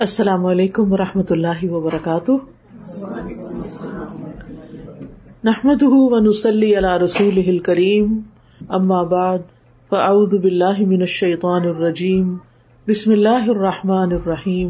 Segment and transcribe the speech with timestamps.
[0.00, 2.32] السلام علیکم و رحمۃ اللہ وبرکاتہ۔
[5.44, 8.20] نحمد ونسلی علی رسول کریم
[8.68, 9.38] اما بعد،
[9.88, 12.36] فاعوذ باللہ من الشیطان الرجیم۔
[12.88, 14.68] بسم اللہ الرحمٰن الرحیم۔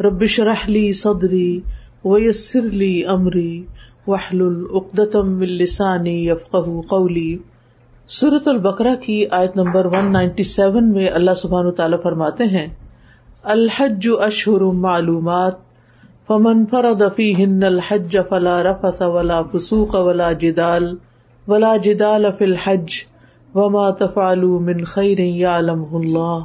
[0.00, 1.60] ربش رحلی صدری
[2.04, 3.64] ویسر لی امری۔
[4.06, 6.56] وحل العقدم السانی یفق
[6.88, 7.38] قولی۔
[8.08, 12.66] صورت البقرہ کی آیت نمبر 197 میں اللہ سبحان تعالیٰ فرماتے ہیں
[13.46, 15.54] الحج اشہر معلومات،
[16.26, 20.96] فمن فرد فیہن الحج فلا رفث ولا فسوق ولا جدال
[21.48, 22.86] ولا جدال فی الحج،
[23.54, 26.38] وما تفعلوا من خیر یعلمه اللہ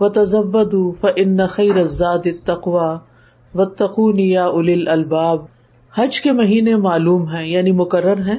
[0.00, 2.96] وتزبدوا فإن خیر الزاد التقوى
[3.54, 5.44] واتقون یا اولی الالباب۔
[5.94, 8.38] حج کے مہینے معلوم ہیں یعنی مقرر ہیں۔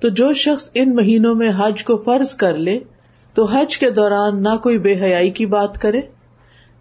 [0.00, 2.78] تو جو شخص ان مہینوں میں حج کو فرض کر لے،
[3.34, 6.00] تو حج کے دوران نہ کوئی بے حیائی کی بات کرے۔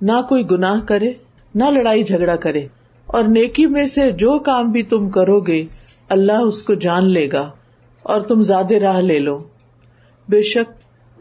[0.03, 1.13] نہ کوئی گناہ کرے،
[1.55, 2.67] نہ لڑائی جھگڑا کرے۔
[3.05, 5.65] اور نیکی میں سے جو کام بھی تم کرو گے،
[6.09, 7.51] اللہ اس کو جان لے گا
[8.03, 9.37] اور تم زیادہ راہ لے لو۔
[10.29, 10.71] بے شک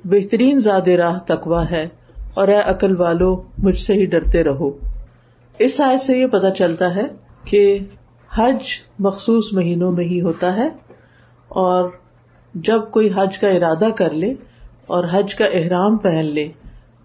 [0.04, 1.88] بہترین زیادہ راہ تکوا ہے
[2.34, 4.70] اور اے عقل والو، مجھ سے ہی ڈرتے رہو۔
[5.58, 7.06] اس آئے سے یہ پتا چلتا ہے
[7.44, 7.78] کہ
[8.34, 8.62] حج
[8.98, 10.68] مخصوص مہینوں میں ہی ہوتا ہے
[11.48, 11.90] اور
[12.54, 14.34] جب کوئی حج کا ارادہ کر لے
[14.86, 16.48] اور حج کا احرام پہن لے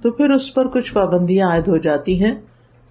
[0.01, 2.33] تو پھر اس پر کچھ پابندیاں عائد ہو جاتی ہیں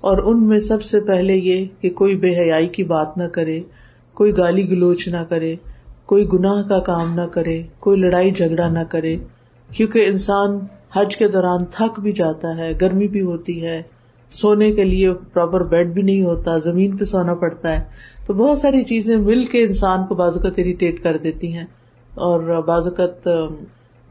[0.03, 3.61] اور ان میں سب سے پہلے یہ کہ کوئی بے حیائی کی بات نہ کرے،
[4.15, 5.55] کوئی گالی گلوچ نہ کرے،
[6.07, 9.17] کوئی گناہ کا کام نہ کرے، کوئی لڑائی جھگڑا نہ کرے،
[9.71, 10.59] کیونکہ انسان
[10.97, 13.83] حج کے دوران تھک بھی جاتا ہے، گرمی بھی ہوتی ہے،
[14.33, 17.85] سونے کے لیے پراپر بیڈ بھی نہیں ہوتا، زمین پہ سونا پڑتا ہے،
[18.27, 21.65] تو بہت ساری چیزیں مل کے انسان کو بازوقت اریٹیٹ کر دیتی ہیں
[22.11, 23.29] اور بازوقت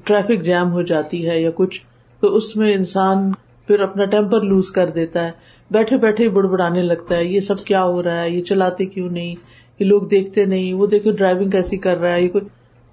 [0.03, 1.81] ٹریفک جام ہو جاتی ہے یا کچھ
[2.25, 3.31] تو اس میں انسان
[3.67, 5.31] پھر اپنا ٹیمپر لوز کر دیتا ہے۔
[5.71, 9.09] بیٹھے بیٹھے بڑ بڑانے لگتا ہے، یہ سب کیا ہو رہا ہے؟ یہ چلاتے کیوں
[9.09, 9.35] نہیں؟
[9.79, 12.43] یہ لوگ دیکھتے نہیں، وہ دیکھو ڈرائیونگ کیسی کر رہا ہے، یہ کوئی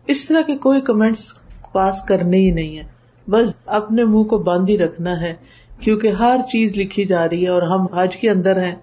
[0.06, 1.32] اس طرح کے کوئی کمنٹس
[1.72, 2.82] پاس کرنے ہی نہیں ہے
[3.30, 5.34] بس اپنے منہ کو باندھ ہی رکھنا ہے،
[5.80, 8.74] کیونکہ ہر چیز لکھی جا رہی ہے اور ہم حج کے اندر ہیں۔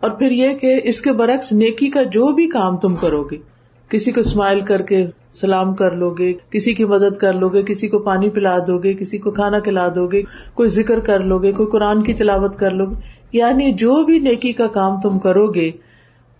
[0.00, 3.53] اور پھر یہ کہ اس کے برعکس نیکی کا جو بھی کام تم کرو گے۔
[3.94, 7.62] کسی کو اسمائل کر کے سلام کر لو گے کسی کی مدد کر لو گے
[7.62, 10.22] کسی کو پانی پلا دو گے کسی کو کھانا کھلا دو گے
[10.54, 12.96] کوئی ذکر کر لو گے کوئی قرآن کی تلاوت کر لو گے
[13.32, 15.70] یعنی جو بھی نیکی کا کام تم کرو گے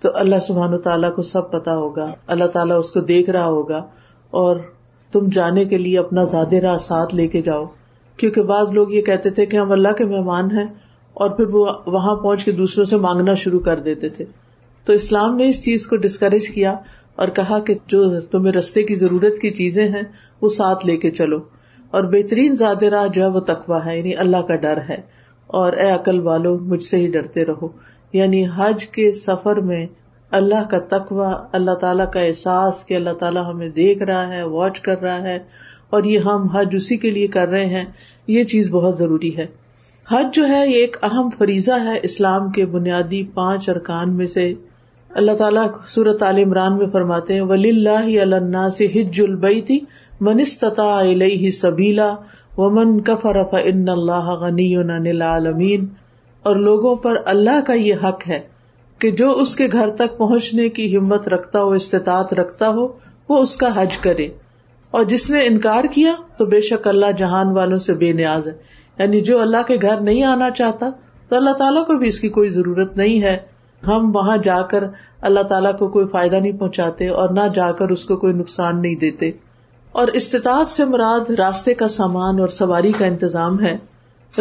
[0.03, 3.47] تو اللہ سبحان و تعالیٰ کو سب پتا ہوگا، اللہ تعالیٰ اس کو دیکھ رہا
[3.47, 3.81] ہوگا،
[4.33, 4.57] اور
[5.13, 7.65] تم جانے کے لیے اپنا زیادہ راہ ساتھ لے کے جاؤ۔
[8.19, 10.67] کیونکہ بعض لوگ یہ کہتے تھے کہ ہم اللہ کے مہمان ہیں،
[11.17, 14.25] اور پھر وہ وہاں پہنچ کے دوسروں سے مانگنا شروع کر دیتے تھے۔
[14.87, 16.75] تو اسلام نے اس چیز کو ڈسکریج کیا
[17.17, 20.03] اور کہا کہ جو تمہیں رستے کی ضرورت کی چیزیں ہیں،
[20.41, 21.39] وہ ساتھ لے کے چلو۔
[21.91, 24.97] اور بہترین زیادہ راہ جو ہے وہ تقوا ہے یعنی اللہ کا ڈر ہے۔
[25.47, 27.69] اور اے عقل والو، مجھ سے ہی ڈرتے رہو۔
[28.13, 29.87] یعنی حج کے سفر میں
[30.31, 34.81] اللہ کا تقوا اللہ تعالیٰ کا احساس کہ اللہ تعالیٰ ہمیں دیکھ رہا ہے واچ
[34.81, 35.39] کر رہا ہے۔
[35.91, 37.85] اور یہ ہم حج اسی کے لیے کر رہے ہیں،
[38.27, 39.47] یہ چیز بہت ضروری ہے۔
[40.09, 44.55] حج جو ہے، یہ ایک اہم فریضہ ہے اسلام کے بنیادی پانچ ارکان میں سے
[45.15, 49.81] اللہ تعالیٰ سورت عال عمران میں فرماتے ہیں ولی اللہ اللہ سے ہج البئی تھی
[50.21, 51.01] منستتا
[51.53, 52.15] سبیلا
[52.57, 54.77] و من کفر ان اللہ غنی
[55.21, 55.87] عالمین
[56.43, 58.41] اور لوگوں پر اللہ کا یہ حق ہے
[58.99, 62.89] کہ جو اس کے گھر تک پہنچنے کی ہمت رکھتا ہو، استطاعت رکھتا ہو،
[63.29, 64.29] وہ اس کا حج کرے۔
[64.91, 68.53] اور جس نے انکار کیا تو بے شک اللہ جہان والوں سے بے نیاز ہے۔
[68.99, 70.91] یعنی جو اللہ کے گھر نہیں آنا چاہتا
[71.29, 73.54] تو اللہ تعالیٰ کو بھی اس کی کوئی ضرورت نہیں ہے۔
[73.87, 74.85] ہم وہاں جا کر
[75.21, 78.83] اللہ تعالیٰ کو کوئی فائدہ نہیں پہنچاتے اور نہ جا کر اس کو کوئی نقصان
[78.83, 79.31] نہیں دیتے۔
[79.93, 83.77] اور استطاعت سے مراد راستے کا سامان اور سواری کا انتظام ہے۔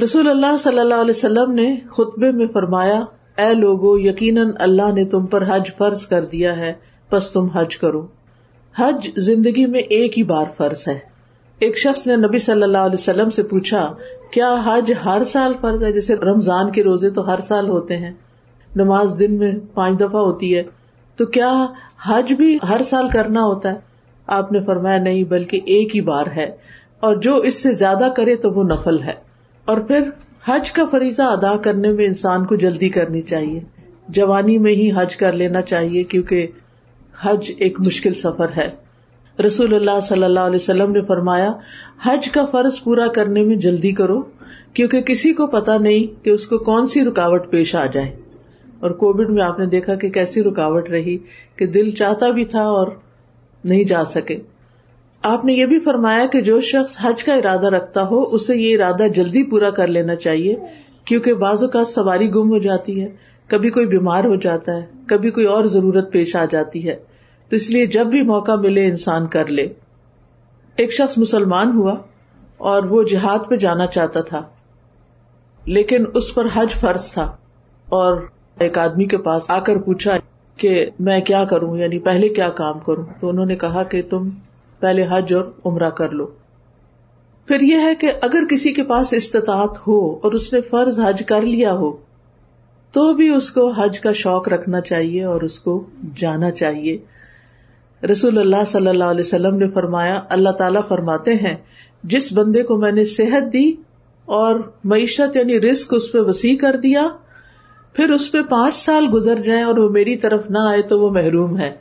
[0.03, 3.01] رسول اللہ صلی اللہ علیہ وسلم نے خطبے میں فرمایا،
[3.37, 6.73] اے لوگو، یقیناً اللہ نے تم پر حج فرض کر دیا ہے
[7.11, 8.07] بس تم حج کرو۔
[8.77, 10.99] حج زندگی میں ایک ہی بار فرض ہے۔
[11.59, 13.93] ایک شخص نے نبی صلی اللہ علیہ وسلم سے پوچھا،
[14.31, 18.11] کیا حج ہر سال فرض ہے؟ جیسے رمضان کے روزے تو ہر سال ہوتے ہیں۔
[18.75, 20.63] نماز دن میں پانچ دفعہ ہوتی ہے،
[21.15, 21.65] تو کیا
[22.05, 23.79] حج بھی ہر سال کرنا ہوتا ہے؟
[24.27, 26.51] آپ نے فرمایا، نہیں، بلکہ ایک ہی بار ہے۔
[26.99, 29.13] اور جو اس سے زیادہ کرے تو وہ نفل ہے۔
[29.65, 30.09] اور پھر
[30.45, 33.59] حج کا فریضہ ادا کرنے میں انسان کو جلدی کرنی چاہیے۔
[34.07, 36.47] جوانی میں ہی حج کر لینا چاہیے، کیونکہ
[37.21, 38.69] حج ایک مشکل سفر ہے۔
[39.45, 41.51] رسول اللہ صلی اللہ علیہ وسلم نے فرمایا،
[42.03, 44.21] حج کا فرض پورا کرنے میں جلدی کرو،
[44.73, 48.22] کیونکہ کسی کو پتا نہیں کہ اس کو کون سی رکاوٹ پیش آ جائے۔
[48.83, 51.17] اور کووڈ میں آپ نے دیکھا کہ کیسی رکاوٹ رہی
[51.55, 52.87] کہ دل چاہتا بھی تھا اور
[53.63, 54.37] نہیں جا سکے۔
[55.23, 58.75] آپ نے یہ بھی فرمایا کہ جو شخص حج کا ارادہ رکھتا ہو، اسے یہ
[58.75, 60.55] ارادہ جلدی پورا کر لینا چاہیے،
[61.05, 63.07] کیونکہ بعض اوقات سواری گم ہو جاتی ہے،
[63.47, 66.95] کبھی کوئی بیمار ہو جاتا ہے، کبھی کوئی اور ضرورت پیش آ جاتی ہے۔
[67.49, 69.67] تو اس لیے جب بھی موقع ملے، انسان کر لے۔
[70.75, 71.95] ایک شخص مسلمان ہوا
[72.57, 74.41] اور وہ جہاد پہ جانا چاہتا تھا،
[75.65, 77.31] لیکن اس پر حج فرض تھا
[77.89, 78.21] اور
[78.59, 80.17] ایک آدمی کے پاس آ کر پوچھا
[80.57, 84.29] کہ میں کیا کروں یعنی پہلے کیا کام کروں؟ تو انہوں نے کہا کہ تم
[84.79, 86.25] پہلے حج اور عمرہ کر لو۔
[87.47, 91.23] پھر یہ ہے کہ اگر کسی کے پاس استطاعت ہو اور اس نے فرض حج
[91.27, 91.97] کر لیا ہو،
[92.91, 95.85] تو بھی اس کو حج کا شوق رکھنا چاہیے اور اس کو
[96.15, 96.97] جانا چاہیے۔
[98.11, 101.55] رسول اللہ صلی اللہ علیہ وسلم نے فرمایا، اللہ تعالیٰ فرماتے ہیں،
[102.03, 103.73] جس بندے کو میں نے صحت دی
[104.25, 107.07] اور معیشت یعنی رسک اس پہ وسیع کر دیا
[107.93, 111.09] پھر اس پہ پانچ سال گزر جائیں اور وہ میری طرف نہ آئے تو وہ
[111.09, 111.71] محروم ہے۔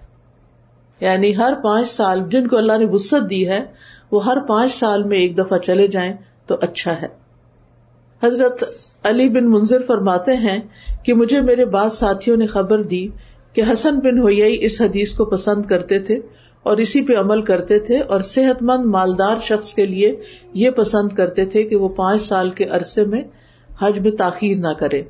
[1.00, 3.64] یعنی ہر پانچ سال جن کو اللہ نے وسط دی ہے،
[4.12, 6.16] وہ ہر پانچ سال میں ایک دفعہ چلے جائیں
[6.46, 7.06] تو اچھا ہے۔
[8.22, 8.64] حضرت
[9.02, 10.58] علی بن منظر فرماتے ہیں
[11.04, 13.08] کہ مجھے میرے بعض ساتھیوں نے خبر دی
[13.52, 16.20] کہ حسن بن ہوئی اس حدیث کو پسند کرتے تھے
[16.62, 20.20] اور اسی پہ عمل کرتے تھے اور صحت مند مالدار شخص کے لیے
[20.54, 23.22] یہ پسند کرتے تھے کہ وہ پانچ سال کے عرصے میں
[23.80, 25.02] حج میں تاخیر نہ کرے۔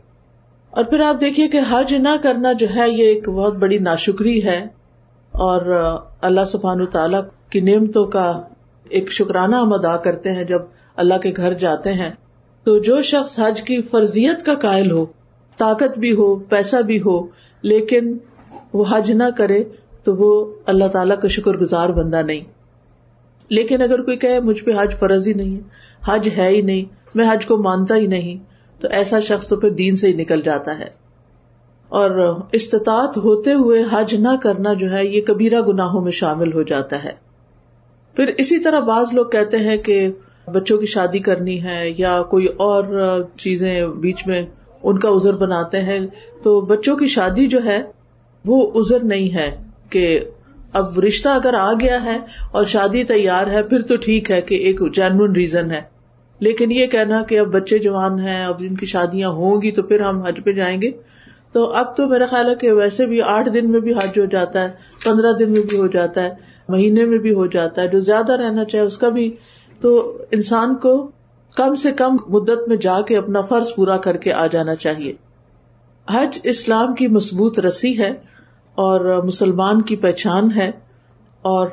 [0.72, 4.44] اور پھر آپ دیکھیے کہ حج نہ کرنا جو ہے یہ ایک بہت بڑی ناشکری
[4.44, 4.66] ہے
[5.30, 5.90] اور
[6.20, 7.16] اللہ سبحان تعالی
[7.50, 8.42] کی نعمتوں کا
[8.88, 10.62] ایک شکرانہ ہم ادا کرتے ہیں جب
[10.96, 12.10] اللہ کے گھر جاتے ہیں۔
[12.64, 15.06] تو جو شخص حج کی فرضیت کا قائل ہو،
[15.56, 17.26] طاقت بھی ہو، پیسہ بھی ہو،
[17.62, 18.18] لیکن
[18.72, 19.64] وہ حج نہ کرے،
[20.04, 22.40] تو وہ اللہ تعالیٰ کا شکر گزار بندہ نہیں۔
[23.48, 25.60] لیکن اگر کوئی کہ مجھ پہ حج فرض ہی نہیں ہے،
[26.04, 26.84] حج ہے ہی نہیں،
[27.14, 28.51] میں حج کو مانتا ہی نہیں
[28.82, 30.84] تو ایسا شخص تو پھر دین سے ہی نکل جاتا ہے۔
[31.88, 36.62] اور استطاعت ہوتے ہوئے حج نہ کرنا جو ہے، یہ کبیرہ گناہوں میں شامل ہو
[36.62, 37.12] جاتا ہے۔
[38.16, 40.12] پھر اسی طرح بعض لوگ کہتے ہیں کہ
[40.52, 42.84] بچوں کی شادی کرنی ہے یا کوئی اور
[43.36, 44.42] چیزیں بیچ میں
[44.82, 46.00] ان کا ازر بناتے ہیں۔
[46.42, 47.82] تو بچوں کی شادی جو ہے،
[48.44, 50.20] وہ ازر نہیں ہے کہ
[50.72, 52.18] اب رشتہ اگر آ گیا ہے
[52.50, 55.91] اور شادی تیار ہے، پھر تو ٹھیک ہے کہ ایک جینون ریزن ہے۔
[56.42, 59.82] لیکن یہ کہنا کہ اب بچے جوان ہیں، اب جن کی شادیاں ہوں گی تو
[59.82, 60.90] پھر ہم حج پہ جائیں گے۔
[61.52, 64.24] تو اب تو میرا خیال ہے کہ ویسے بھی آٹھ دن میں بھی حج ہو
[64.24, 64.68] جاتا ہے،
[65.04, 66.30] پندرہ دن میں بھی ہو جاتا ہے،
[66.68, 69.36] مہینے میں بھی ہو جاتا ہے۔ جو زیادہ رہنا چاہے اس کا بھی۔
[69.80, 71.10] تو انسان کو
[71.56, 75.12] کم سے کم مدت میں جا کے اپنا فرض پورا کر کے آ جانا چاہیے۔
[76.10, 78.10] حج اسلام کی مضبوط رسی ہے
[78.74, 80.70] اور مسلمان کی پہچان ہے
[81.42, 81.68] اور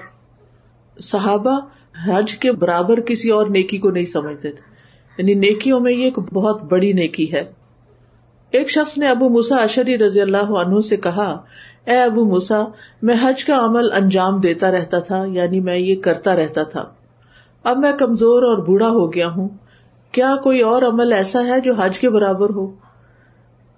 [1.00, 1.60] صحابہ
[2.06, 4.62] حج کے برابر کسی اور نیکی کو نہیں سمجھتے تھے۔
[5.18, 7.44] یعنی نیکیوں میں یہ ایک بہت بڑی نیکی ہے۔
[8.52, 11.42] ایک شخص نے ابو موسا اشری رضی اللہ عنہ سے کہا،
[11.86, 12.64] اے ابو موسا
[13.02, 16.86] میں حج کا عمل انجام دیتا رہتا تھا یعنی میں یہ کرتا رہتا تھا۔
[17.64, 19.50] اب میں کمزور اور بوڑھا ہو گیا ہوں۔
[20.12, 22.72] کیا کوئی اور عمل ایسا ہے جو حج کے برابر ہو؟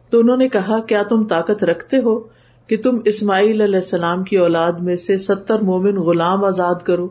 [0.09, 2.19] تو انہوں نے کہا، کیا تم طاقت رکھتے ہو
[2.67, 7.07] کہ تم اسماعیل علیہ السلام کی اولاد میں سے ستر مومن غلام آزاد کرو؟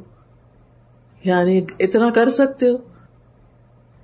[1.24, 2.76] یعنی اتنا کر سکتے ہو۔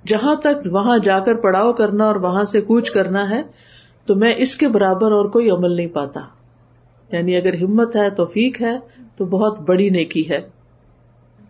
[0.07, 3.41] جہاں تک وہاں جا کر پڑاؤ کرنا اور وہاں سے کوچ کرنا ہے،
[4.05, 6.19] تو میں اس کے برابر اور کوئی عمل نہیں پاتا۔
[7.11, 8.79] یعنی اگر ہمت ہے، توفیق ہے،
[9.17, 10.39] تو بہت بڑی نیکی ہے۔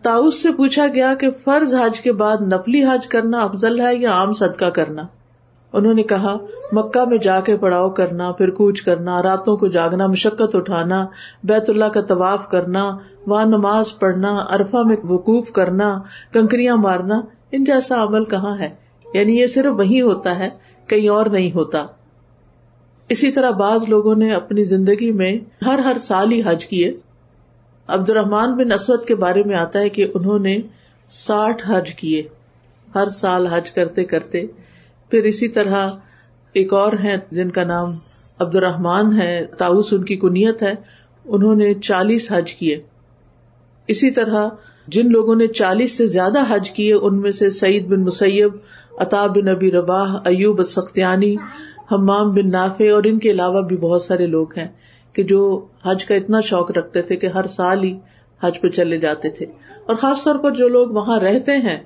[0.02, 4.12] تاؤس سے پوچھا گیا کہ فرض حج کے بعد نفلی حج کرنا افضل ہے یا
[4.12, 5.02] عام صدقہ کرنا؟
[5.72, 6.36] انہوں نے کہا،
[6.72, 11.06] مکہ میں جا کے پڑاؤ کرنا پھر کوچ کرنا، راتوں کو جاگنا، مشقت اٹھانا،
[11.44, 12.96] بیت اللہ کا طواف کرنا،
[13.26, 16.00] وہاں نماز پڑھنا ارفا میں وقوف کرنا،
[16.32, 17.20] کنکریاں مارنا،
[17.52, 18.68] ان جیسا عمل کہاں ہے؟
[19.14, 20.48] یعنی یہ صرف وہی ہوتا ہے،
[20.86, 21.86] کہیں اور نہیں ہوتا۔
[23.08, 26.92] اسی طرح بعض لوگوں نے اپنی زندگی میں ہر ہر سال ہی حج کیے۔
[27.86, 30.58] عبد الرحمان بن اسود کے بارے میں آتا ہے کہ انہوں نے
[31.08, 32.22] ساٹھ حج کیے۔
[32.94, 34.46] ہر سال حج کرتے کرتے
[35.10, 35.88] پھر اسی طرح
[36.52, 37.88] ایک اور ہے جن کا نام
[38.38, 40.74] عبد الرحمان ہے تاؤس ان کی کنیت ہے،
[41.24, 42.82] انہوں نے چالیس حج کیے۔
[43.86, 44.48] اسی طرح
[44.86, 48.52] جن لوگوں نے چالیس سے زیادہ حج کیے، ان میں سے سعید بن مسیب،
[48.98, 51.36] عطا بن ابی رباح، ایوب سختیانی
[51.92, 54.68] حمام بن نافع اور ان کے علاوہ بھی بہت سارے لوگ ہیں
[55.12, 57.98] کہ جو حج کا اتنا شوق رکھتے تھے کہ ہر سال ہی
[58.42, 59.46] حج پہ چلے جاتے تھے۔
[59.86, 61.78] اور خاص طور پر جو لوگ وہاں رہتے ہیں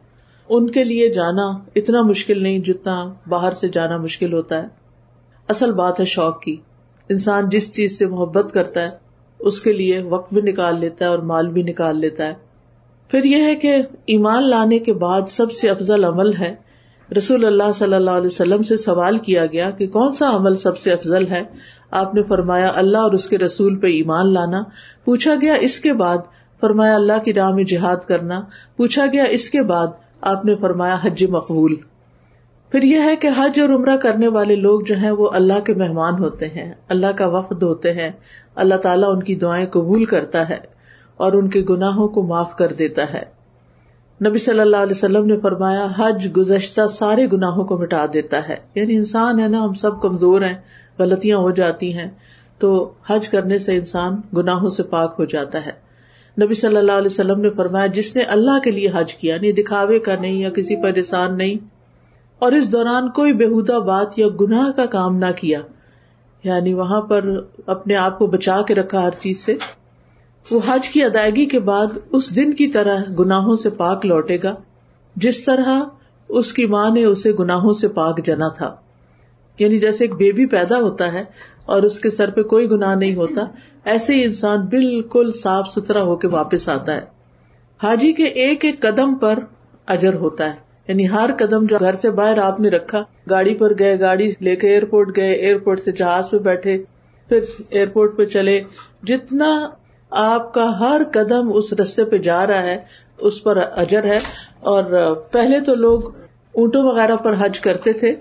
[0.48, 4.68] ان کے لیے جانا اتنا مشکل نہیں جتنا باہر سے جانا مشکل ہوتا ہے۔
[5.48, 6.56] اصل بات ہے شوق کی۔
[7.08, 8.88] انسان جس چیز سے محبت کرتا ہے،
[9.38, 12.34] اس کے لیے وقت بھی نکال لیتا ہے اور مال بھی نکال لیتا ہے۔
[13.08, 16.54] پھر یہ ہے کہ ایمان لانے کے بعد سب سے افضل عمل ہے۔
[17.16, 20.78] رسول اللہ صلی اللہ علیہ وسلم سے سوال کیا گیا کہ کون سا عمل سب
[20.78, 21.42] سے افضل ہے؟
[21.90, 24.62] آپ نے فرمایا، اللہ اور اس کے رسول پہ ایمان لانا۔
[25.04, 26.18] پوچھا گیا اس کے بعد،
[26.60, 28.40] فرمایا، اللہ کی راہ میں جہاد کرنا۔
[28.76, 29.86] پوچھا گیا اس کے بعد
[30.22, 31.76] آپ نے فرمایا حج مقبول۔
[32.70, 35.74] پھر یہ ہے کہ حج اور عمرہ کرنے والے لوگ جو ہیں وہ اللہ کے
[35.74, 38.10] مہمان ہوتے ہیں، اللہ کا وفد ہوتے ہیں،
[38.54, 40.58] اللہ تعالیٰ ان کی دعائیں قبول کرتا ہے
[41.16, 43.42] اور ان کے گناہوں کو معاف کر دیتا ہے۔
[44.28, 48.56] نبی صلی اللہ علیہ وسلم نے فرمایا، حج گزشتہ سارے گناہوں کو مٹا دیتا ہے۔
[48.74, 50.56] یعنی انسان ہے نا، ہم سب کمزور ہیں،
[50.98, 52.10] غلطیاں ہو جاتی ہیں،
[52.58, 55.91] تو حج کرنے سے انسان گناہوں سے پاک ہو جاتا ہے۔
[56.36, 59.52] نبی صلی اللہ علیہ وسلم نے فرمایا، جس نے اللہ کے لیے حج کیا، نہیں
[59.52, 61.56] دکھاوے کا نہیں یا کسی پریشان نہیں،
[62.38, 65.60] اور اس دوران کوئی بےحدہ بات یا گناہ کا کام نہ کیا
[66.44, 67.28] یعنی وہاں پر
[67.66, 69.56] اپنے آپ کو بچا کے رکھا ہر چیز سے،
[70.50, 74.54] وہ حج کی ادائیگی کے بعد اس دن کی طرح گناہوں سے پاک لوٹے گا،
[75.16, 75.82] جس طرح
[76.28, 78.74] اس کی ماں نے اسے گناہوں سے پاک جنا تھا۔
[79.58, 81.24] یعنی جیسے ایک بیبی پیدا ہوتا ہے
[81.66, 83.40] اور اس کے سر پہ کوئی گناہ نہیں ہوتا۔
[83.84, 87.00] ایسے ہی انسان بالکل صاف ستھرا ہو کے واپس آتا ہے۔
[87.82, 89.38] حاجی کے ایک ایک قدم پر
[89.86, 93.78] اجر ہوتا ہے۔ یعنی ہر قدم جو گھر سے باہر آپ نے رکھا، گاڑی پر
[93.78, 96.78] گئے، گاڑی لے کے ایئرپورٹ گئے، ایئرپورٹ سے جہاز پہ بیٹھے،
[97.28, 97.40] پھر
[97.70, 98.60] ایئرپورٹ پہ چلے۔
[99.02, 99.70] جتنا
[100.10, 102.78] آپ کا ہر قدم اس رستے پہ جا رہا ہے،
[103.20, 104.18] اس پر اجر ہے۔
[104.60, 106.00] اور پہلے تو لوگ
[106.52, 108.14] اونٹوں وغیرہ پر حج کرتے تھے۔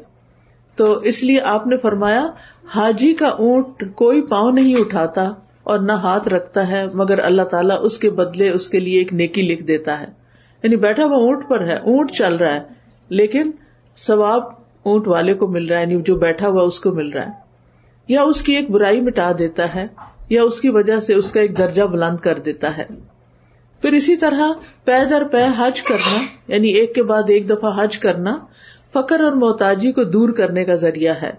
[0.76, 2.28] تو اس لیے آپ نے فرمایا،
[2.76, 5.22] حاجی کا اونٹ کوئی پاؤں نہیں اٹھاتا
[5.64, 9.14] اور نہ ہاتھ رکھتا ہے، مگر اللہ تعالیٰ اس کے بدلے اس کے لیے ایک
[9.14, 10.06] نیکی لکھ دیتا ہے۔
[10.64, 12.60] یعنی بیٹھا وہ اونٹ پر ہے، اونٹ چل رہا ہے،
[13.10, 13.52] لیکن
[13.98, 14.44] ثواب
[14.84, 17.32] اونٹ والے کو مل رہا ہے یعنی جو بیٹھا ہوا اس کو مل رہا ہے۔
[18.08, 19.88] یا اس کی ایک برائی مٹا دیتا ہے،
[20.30, 22.86] یا اس کی وجہ سے اس کا ایک درجہ بلند کر دیتا ہے۔
[23.82, 24.52] پھر اسی طرح
[24.86, 28.38] پے در پے حج کرنا یعنی ایک کے بعد ایک دفعہ حج کرنا
[28.94, 31.32] فکر اور محتاجی کو دور کرنے کا ذریعہ ہے۔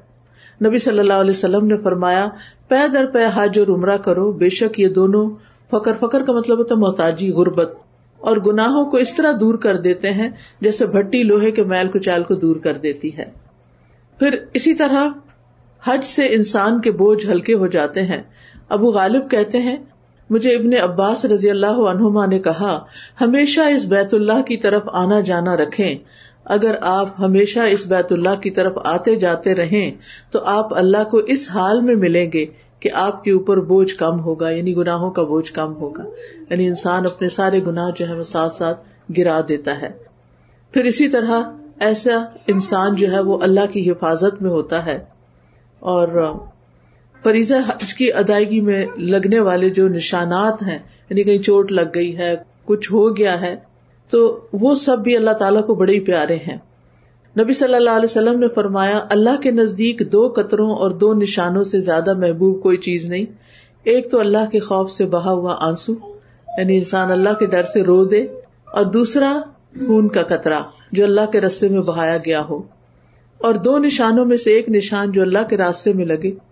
[0.64, 2.28] نبی صلی اللہ علیہ وسلم نے فرمایا،
[2.68, 5.30] پے در پے حج اور عمرہ کرو، بے شک یہ دونوں
[5.70, 7.74] فکر فکر کا مطلب ہوتا محتاجی، غربت۔
[8.18, 10.30] اور گناہوں کو اس طرح دور کر دیتے ہیں
[10.60, 13.24] جیسے بھٹی لوہے کے میل کچال کو دور کر دیتی ہے۔
[14.18, 15.08] پھر اسی طرح
[15.84, 18.22] حج سے انسان کے بوجھ ہلکے ہو جاتے ہیں۔
[18.68, 19.76] ابو غالب کہتے ہیں،
[20.30, 22.84] مجھے ابن عباس رضی اللہ عنہما نے کہا،
[23.20, 25.94] ہمیشہ اس بیت اللہ کی طرف آنا جانا رکھیں۔
[26.44, 29.90] اگر آپ ہمیشہ اس بیت اللہ کی طرف آتے جاتے رہیں،
[30.30, 32.46] تو آپ اللہ کو اس حال میں ملیں گے
[32.80, 36.02] کہ آپ کے اوپر بوجھ کم ہوگا یعنی گناہوں کا بوجھ کم ہوگا۔
[36.50, 38.80] یعنی انسان اپنے سارے گناہ جو ہے وہ ساتھ ساتھ
[39.18, 39.88] گرا دیتا ہے۔
[40.72, 41.42] پھر اسی طرح
[41.80, 45.04] ایسا انسان جو ہے وہ اللہ کی حفاظت میں ہوتا ہے۔
[45.78, 46.34] اور
[47.22, 50.78] فریضہ حج کی ادائیگی میں لگنے والے جو نشانات ہیں
[51.10, 53.71] یعنی کہیں چوٹ لگ گئی ہے، کچھ ہو گیا ہے
[54.12, 56.58] تو وہ سب بھی اللہ تعالیٰ کو بڑے پیارے ہیں۔
[57.40, 61.64] نبی صلی اللہ علیہ وسلم نے فرمایا، اللہ کے نزدیک دو قطروں اور دو نشانوں
[61.64, 63.24] سے زیادہ محبوب کوئی چیز نہیں۔
[63.84, 65.92] ایک تو اللہ کے خوف سے بہا ہوا آنسو
[66.58, 68.26] یعنی انسان اللہ کے ڈر سے رو دے۔
[68.72, 69.40] اور دوسرا،
[69.86, 70.58] خون کا قطرہ،
[70.92, 72.62] جو اللہ کے رستے میں بہایا گیا ہو۔
[73.40, 76.51] اور دو نشانوں میں سے ایک نشان جو اللہ کے راستے میں لگے۔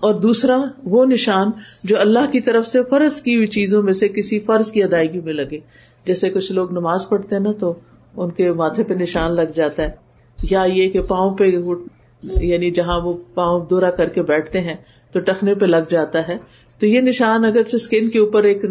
[0.00, 1.50] اور دوسرا وہ نشان
[1.84, 5.20] جو اللہ کی طرف سے فرض کی ہوئی چیزوں میں سے کسی فرض کی ادائیگی
[5.20, 5.58] میں لگے۔
[6.04, 7.74] جیسے کچھ لوگ نماز پڑھتے ہیں نا تو
[8.16, 9.90] ان کے ماتھے پہ نشان لگ جاتا ہے۔
[10.50, 11.44] یا یہ کہ پاؤں پہ
[12.22, 14.74] یعنی جہاں وہ پاؤں دورا کر کے بیٹھتے ہیں
[15.12, 16.38] تو ٹخنے پہ لگ جاتا ہے۔
[16.78, 18.64] تو یہ نشان اگر اسکن کے اوپر ایک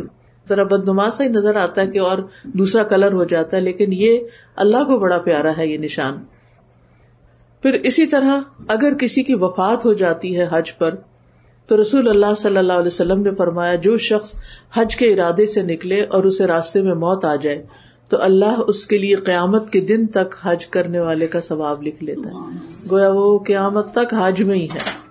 [0.50, 3.94] ذرا بدنما سا ہی نظر آتا ہے کہ اور دوسرا کلر ہو جاتا ہے، لیکن
[3.94, 4.18] یہ
[4.56, 6.13] اللہ کو بڑا پیارا ہے یہ نشان۔
[7.62, 10.96] پھر اسی طرح اگر کسی کی وفات ہو جاتی ہے حج پر
[11.67, 14.36] تو رسول اللہ صلی اللہ علیہ وسلم نے فرمایا، جو شخص
[14.74, 17.65] حج کے ارادے سے نکلے اور اسے راستے میں موت آ جائے،
[18.10, 22.03] تو اللہ اس کے لیے قیامت کے دن تک حج کرنے والے کا ثواب لکھ
[22.03, 22.58] لیتا ہے۔
[22.91, 25.03] گویا وہ قیامت تک حج میں ہی ہے۔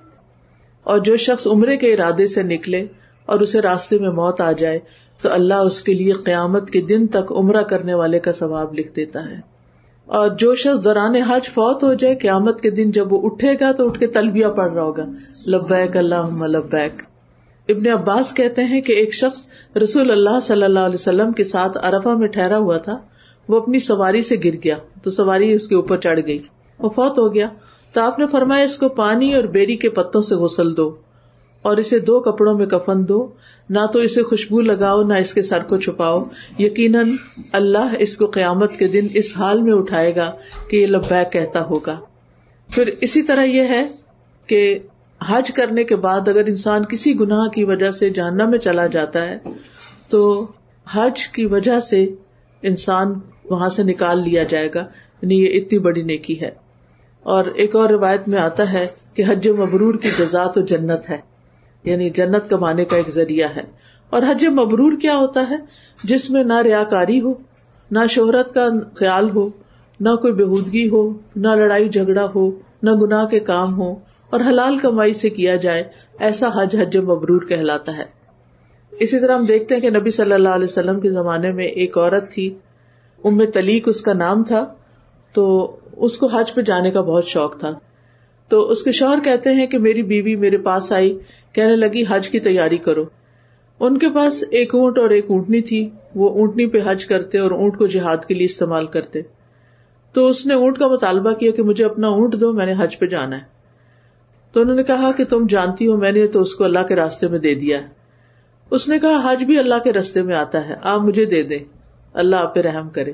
[0.82, 2.87] اور جو شخص عمرے کے ارادے سے نکلے
[3.26, 4.78] اور اسے راستے میں موت آ جائے،
[5.23, 8.97] تو اللہ اس کے لیے قیامت کے دن تک عمرہ کرنے والے کا ثواب لکھ
[8.97, 9.51] دیتا ہے۔
[10.12, 13.73] اور جو شخص دوران حج فوت ہو جائے، قیامت کے دن جب وہ اٹھے گا
[13.73, 15.04] تو اٹھ کے تلبیہ پڑ رہا ہوگا۔
[15.47, 17.02] لبیک اللہ لبیک۔
[17.69, 19.47] ابن عباس کہتے ہیں کہ ایک شخص
[19.83, 22.99] رسول اللہ صلی اللہ علیہ وسلم کے ساتھ ارفا میں ٹھہرا ہوا تھا،
[23.49, 26.38] وہ اپنی سواری سے گر گیا، تو سواری اس کے اوپر چڑھ گئی۔
[26.78, 27.49] وہ فوت ہو گیا۔
[27.92, 30.97] تو آپ نے فرمایا، اس کو پانی اور بیری کے پتوں سے غسل دو۔
[31.62, 33.28] اور اسے دو کپڑوں میں کفن دو۔
[33.71, 36.25] نہ تو اسے خوشبو لگاؤ، نہ اس کے سر کو چھپاؤ۔
[36.59, 37.16] یقیناً
[37.52, 40.33] اللہ اس کو قیامت کے دن اس حال میں اٹھائے گا
[40.69, 42.00] کہ یہ لبیک کہتا ہوگا۔
[42.71, 43.88] پھر اسی طرح یہ ہے
[44.47, 44.78] کہ
[45.26, 49.26] حج کرنے کے بعد اگر انسان کسی گناہ کی وجہ سے جاننا میں چلا جاتا
[49.26, 49.38] ہے،
[50.09, 50.47] تو
[50.92, 52.07] حج کی وجہ سے
[52.62, 53.14] انسان
[53.45, 54.81] وہاں سے نکال لیا جائے گا۔
[55.23, 56.50] یعنی یہ اتنی بڑی نیکی ہے۔
[57.23, 61.33] اور ایک اور روایت میں آتا ہے کہ حج مبرور کی جزا تو جنت ہے۔
[61.84, 63.62] یعنی جنت کمانے کا ایک ذریعہ ہے۔
[64.10, 65.56] اور حج مبرور کیا ہوتا ہے؟
[66.04, 67.32] جس میں نہ ریا کاری ہو،
[67.90, 69.48] نہ شہرت کا خیال ہو،
[70.00, 72.50] نہ کوئی بےحودگی ہو، نہ لڑائی جھگڑا ہو،
[72.82, 73.94] نہ گناہ کے کام ہو۔
[74.30, 75.84] اور حلال کمائی سے کیا جائے،
[76.18, 78.04] ایسا حج حج مبرور کہلاتا ہے۔
[78.90, 81.98] اسی طرح ہم دیکھتے ہیں کہ نبی صلی اللہ علیہ وسلم کے زمانے میں ایک
[81.98, 82.54] عورت تھی،
[83.24, 84.74] ام تلیق اس کا نام تھا،
[85.32, 87.78] تو اس کو حج پہ جانے کا بہت شوق تھا۔
[88.52, 91.18] تو اس کے شوہر کہتے ہیں کہ میری بیوی میرے پاس آئی،
[91.52, 93.04] کہنے لگی، حج کی تیاری کرو۔
[93.80, 97.50] ان کے پاس ایک اونٹ اور ایک اونٹنی تھی۔ وہ اونٹنی پہ حج کرتے اور
[97.50, 99.21] اونٹ کو جہاد کے لیے استعمال کرتے۔
[100.12, 102.99] تو اس نے اونٹ کا مطالبہ کیا کہ مجھے اپنا اونٹ دو، میں نے حج
[102.99, 103.42] پہ جانا ہے۔
[104.52, 106.97] تو انہوں نے کہا کہ تم جانتی ہو، میں نے تو اس کو اللہ کے
[106.97, 107.88] راستے میں دے دیا ہے۔
[108.71, 111.59] اس نے کہا، حج بھی اللہ کے رستے میں آتا ہے، آپ مجھے دے دیں۔
[112.12, 113.12] اللہ آپ پہ رحم کرے۔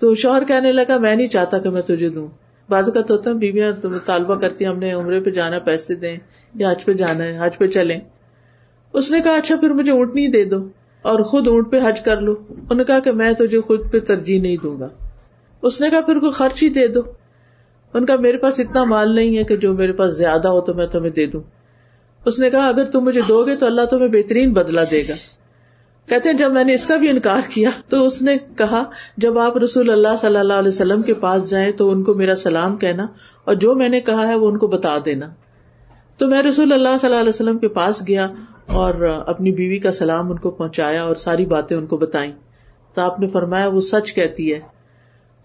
[0.00, 2.28] تو شوہر کہنے لگا، میں نہیں چاہتا کہ میں تجھے دوں۔
[2.68, 3.72] بازو کا تو بیویاں
[4.04, 6.16] طالبہ کرتی ہم نے عمرے پہ جانا، پیسے دیں،
[6.54, 8.00] یا حج پہ جانا ہے حج پہ چلیں۔
[8.92, 10.58] اس نے کہا اچھا پھر مجھے اونٹنی دے دو،
[11.02, 14.00] اور خود اونٹ پہ حج کر لو۔ انہوں نے کہا کہ میں تجھے خود پہ
[14.00, 14.88] ترجیح نہیں دوں گا۔
[15.62, 17.00] اس نے کہا، پھر کوئی خرچ ہی دے دو۔
[17.94, 20.74] ان کا میرے پاس اتنا مال نہیں ہے کہ جو میرے پاس زیادہ ہو تو
[20.74, 21.40] میں تمہیں دے دوں۔
[22.24, 25.14] اس نے کہا، اگر تم مجھے دو گے تو اللہ تمہیں بہترین بدلا دے گا۔
[26.08, 28.84] کہتے ہیں، جب میں نے اس کا بھی انکار کیا تو اس نے کہا،
[29.16, 32.34] جب آپ رسول اللہ صلی اللہ علیہ وسلم کے پاس جائیں تو ان کو میرا
[32.34, 33.06] سلام کہنا
[33.44, 35.26] اور جو میں نے کہا ہے وہ ان کو بتا دینا۔
[36.18, 38.26] تو میں رسول اللہ صلی اللہ علیہ وسلم کے پاس گیا
[38.66, 38.94] اور
[39.26, 42.32] اپنی بیوی کا سلام ان کو پہنچایا اور ساری باتیں ان کو بتائی
[42.94, 44.60] تو آپ نے فرمایا، وہ سچ کہتی ہے۔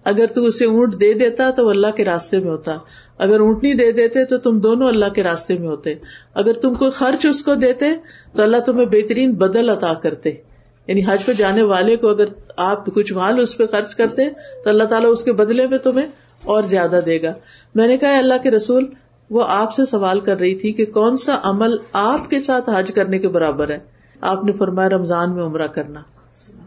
[0.04, 2.78] اگر تو اسے اونٹ دے دیتا تو وہ اللہ کے راستے میں ہوتا۔
[3.18, 5.94] اگر اونٹنی دے دیتے تو تم دونوں اللہ کے راستے میں ہوتے۔
[6.34, 7.86] اگر تم کوئی خرچ اس کو دیتے
[8.34, 10.51] تو اللہ تمہیں بہترین بدل عطا کرتے۔
[10.92, 12.26] یعنی حج پہ جانے والے کو اگر
[12.58, 14.30] آپ کچھ مال اس پہ خرچ کرتے
[14.64, 16.08] تو اللہ تعالیٰ اس کے بدلے میں تمہیں
[16.44, 17.34] اور زیادہ دے گا۔
[17.76, 18.86] میں نے کہا اللہ کے رسول،
[19.30, 22.92] وہ آپ سے سوال کر رہی تھی کہ کون سا عمل آپ کے ساتھ حج
[22.92, 23.80] کرنے کے برابر ہے؟
[24.22, 26.02] آپ نے فرمایا، رمضان میں عمرہ کرنا۔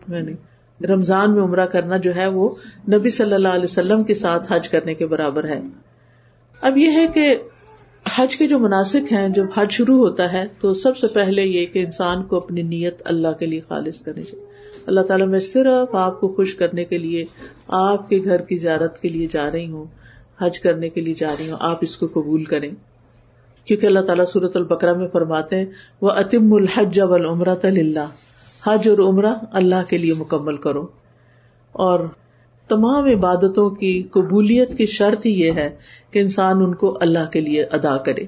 [0.09, 0.37] میں نہیں
[0.85, 2.55] رمضان میں عمرہ کرنا جو ہے، وہ
[2.93, 5.61] نبی صلی اللہ علیہ وسلم کے ساتھ حج کرنے کے برابر ہے۔
[6.61, 7.37] اب یہ ہے کہ
[8.13, 11.67] حج کے جو مناسب ہیں، جب حج شروع ہوتا ہے، تو سب سے پہلے یہ
[11.67, 14.45] کہ انسان کو اپنی نیت اللہ کے لیے خالص کرنی چاہیے۔
[14.87, 17.25] اللہ تعالیٰ میں صرف آپ کو خوش کرنے کے لیے،
[17.69, 19.85] آپ کے گھر کی زیارت کے لیے جا رہی ہوں،
[20.41, 22.71] حج کرنے کے لیے جا رہی ہوں، آپ اس کو قبول کریں۔
[23.65, 25.67] کیونکہ اللہ تعالیٰ صورت البکرا میں فرماتے ہیں
[26.01, 27.55] وہ اتم الحج اول عمرہ
[28.67, 30.87] حج اور عمرہ اللہ کے لیے مکمل کرو۔
[31.73, 32.01] اور
[32.69, 35.77] تمام عبادتوں کی قبولیت کی شرط یہ ہے
[36.11, 38.25] کہ انسان ان کو اللہ کے لیے ادا کرے۔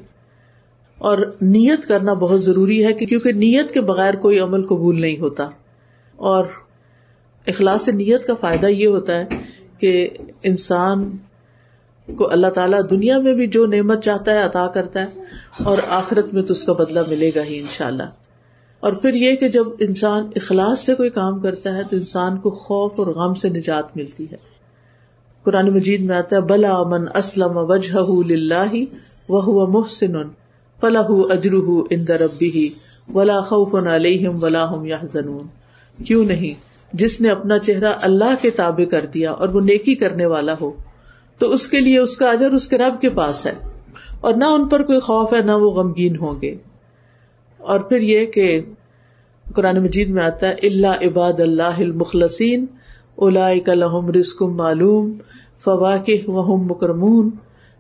[0.99, 5.49] اور نیت کرنا بہت ضروری ہے کیونکہ نیت کے بغیر کوئی عمل قبول نہیں ہوتا۔
[6.17, 6.45] اور
[7.47, 9.25] اخلاص نیت کا فائدہ یہ ہوتا ہے
[9.79, 10.09] کہ
[10.43, 11.17] انسان
[12.17, 15.07] کو اللہ تعالیٰ دنیا میں بھی جو نعمت چاہتا ہے عطا کرتا ہے
[15.65, 18.03] اور آخرت میں تو اس کا بدلہ ملے گا ہی ان شاء اللہ
[18.87, 22.51] اور پھر یہ کہ جب انسان اخلاص سے کوئی کام کرتا ہے تو انسان کو
[22.51, 24.37] خوف اور غم سے نجات ملتی ہے۔
[25.43, 27.97] قرآن مجید میں آتا ہے، بلا من اسلم وجہ
[29.29, 30.13] وہ محسن
[30.81, 32.69] فلاح اجرح اندر ربی
[33.15, 34.99] ولا خوف علیہم ولا ہم یا
[36.07, 36.61] کیوں نہیں؟
[36.93, 40.71] جس نے اپنا چہرہ اللہ کے تابع کر دیا اور وہ نیکی کرنے والا ہو،
[41.39, 43.55] تو اس کے لیے اس کا اجر اس کے رب کے پاس ہے۔
[44.21, 46.55] اور نہ ان پر کوئی خوف ہے، نہ وہ غمگین ہوں گے۔
[47.67, 48.63] اور پھر یہ کہ
[49.55, 52.67] قرآن مجید میں آتا ہے اللہ عباد اللہ المخلصین
[53.17, 55.13] الحم رزق معلوم
[55.65, 57.31] فواق وہم مکرمون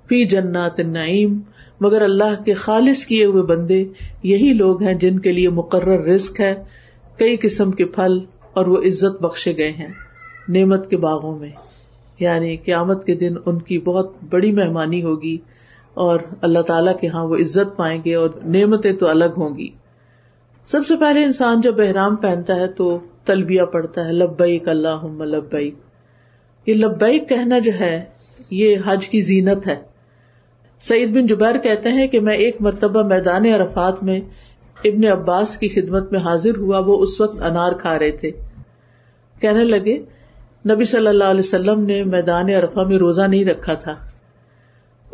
[0.08, 1.40] فی جنات النعیم
[1.80, 3.84] مگر اللہ کے خالص کیے ہوئے بندے
[4.22, 6.54] یہی لوگ ہیں جن کے لیے مقرر رزق ہے،
[7.18, 8.18] کئی قسم کے پھل
[8.52, 9.88] اور وہ عزت بخشے گئے ہیں
[10.48, 11.50] نعمت کے باغوں میں۔
[12.20, 15.36] یعنی قیامت کے دن ان کی بہت بڑی مہمانی ہوگی۔
[15.96, 19.68] اور اللہ تعالیٰ کے ہاں وہ عزت پائیں گے اور نعمتیں تو الگ ہوں گی۔
[20.66, 25.74] سب سے پہلے انسان جب احرام پہنتا ہے تو تلبیہ پڑتا ہے، لبیک اللہ لبیک۔
[26.66, 28.04] یہ لبیک کہنا جو ہے،
[28.50, 29.76] یہ حج کی زینت ہے۔
[30.78, 34.20] سعید بن جبیر کہتے ہیں کہ میں ایک مرتبہ میدان عرفات میں
[34.84, 38.30] ابن عباس کی خدمت میں حاضر ہوا، وہ اس وقت انار کھا رہے تھے۔
[39.40, 39.98] کہنے لگے،
[40.70, 43.94] نبی صلی اللہ علیہ وسلم نے میدان عرفہ میں روزہ نہیں رکھا تھا۔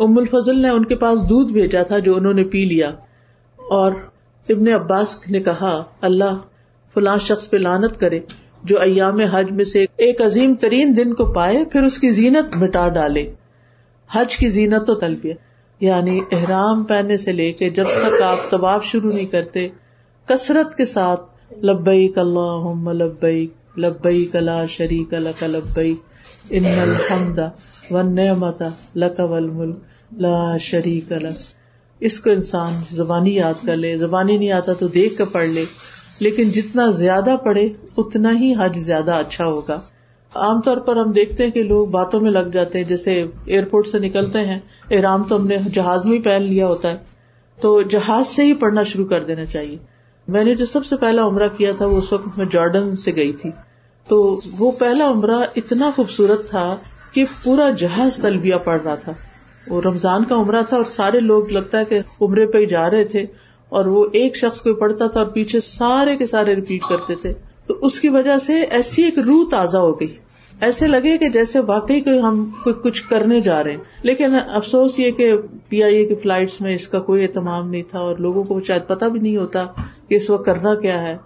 [0.03, 2.91] ام الفضل نے ان کے پاس دودھ بھیجا تھا جو انہوں نے پی لیا۔
[3.57, 3.93] اور
[4.49, 6.39] ابن عباس نے کہا، اللہ
[6.95, 8.21] فلاں شخص پہ لانت کرے
[8.65, 12.57] جو ایام حج میں سے ایک عظیم ترین دن کو پائے، پھر اس کی زینت
[12.57, 13.35] مٹا ڈالے۔
[14.13, 15.35] حج کی زینت تو تلبیہ
[15.81, 19.69] یعنی احرام پہننے سے لے کے جب تک آپ طباف شروع نہیں کرتے،
[20.27, 25.97] کثرت کے ساتھ لبیک اللہ لبیک لبیک لا شریک لک، لبیک
[26.51, 27.39] ان الحمد
[27.91, 28.63] ونعمت
[28.97, 29.77] لک والملک۔
[30.19, 31.39] لا شریک لک
[32.01, 35.65] اس کو انسان زبانی یاد کر لے۔ زبانی نہیں آتا تو دیکھ کر پڑھ لے۔
[36.19, 39.81] لیکن جتنا زیادہ پڑھے، اتنا ہی حج زیادہ اچھا ہوگا۔
[40.35, 43.87] عام طور پر ہم دیکھتے ہیں کہ لوگ باتوں میں لگ جاتے ہیں۔ جیسے ایئرپورٹ
[43.87, 44.59] سے نکلتے ہیں
[44.91, 46.97] احرام تو ہم نے جہاز میں ہی پہن لیا ہوتا ہے۔
[47.61, 49.77] تو جہاز سے ہی پڑھنا شروع کر دینا چاہیے۔
[50.29, 53.17] میں نے جو سب سے پہلا عمرہ کیا تھا، وہ اس وقت میں جارڈن سے
[53.17, 53.51] گئی تھی۔
[54.09, 56.77] تو وہ پہلا عمرہ اتنا خوبصورت تھا
[57.13, 59.13] کہ پورا جہاز تلبیہ پڑ رہا تھا۔
[59.69, 62.91] وہ رمضان کا عمرہ تھا اور سارے لوگ لگتا ہے کہ عمرے پہ ہی جا
[62.91, 63.27] رہے تھے
[63.69, 67.33] اور وہ ایک شخص کو پڑھتا تھا اور پیچھے سارے کے سارے ریپیٹ کرتے تھے۔
[67.67, 70.15] تو اس کی وجہ سے ایسی ایک روح تازہ ہو گئی۔
[70.61, 75.11] ایسے لگے کہ جیسے واقعی کوئی ہم کچھ کرنے جا رہے ہیں۔ لیکن افسوس یہ
[75.11, 75.33] کہ
[75.69, 78.61] پی آئی اے کی فلائٹس میں اس کا کوئی اہتمام نہیں تھا اور لوگوں کو
[78.61, 79.65] شاید پتا بھی نہیں ہوتا
[80.09, 81.17] کہ اس وقت کرنا کیا ہے۔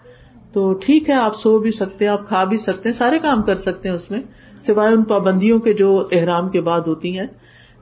[0.53, 3.43] تو ٹھیک ہے، آپ سو بھی سکتے ہیں، آپ کھا بھی سکتے ہیں، سارے کام
[3.43, 4.21] کر سکتے ہیں اس میں،
[4.63, 7.27] سوائے ان پابندیوں کے جو احرام کے بعد ہوتی ہیں۔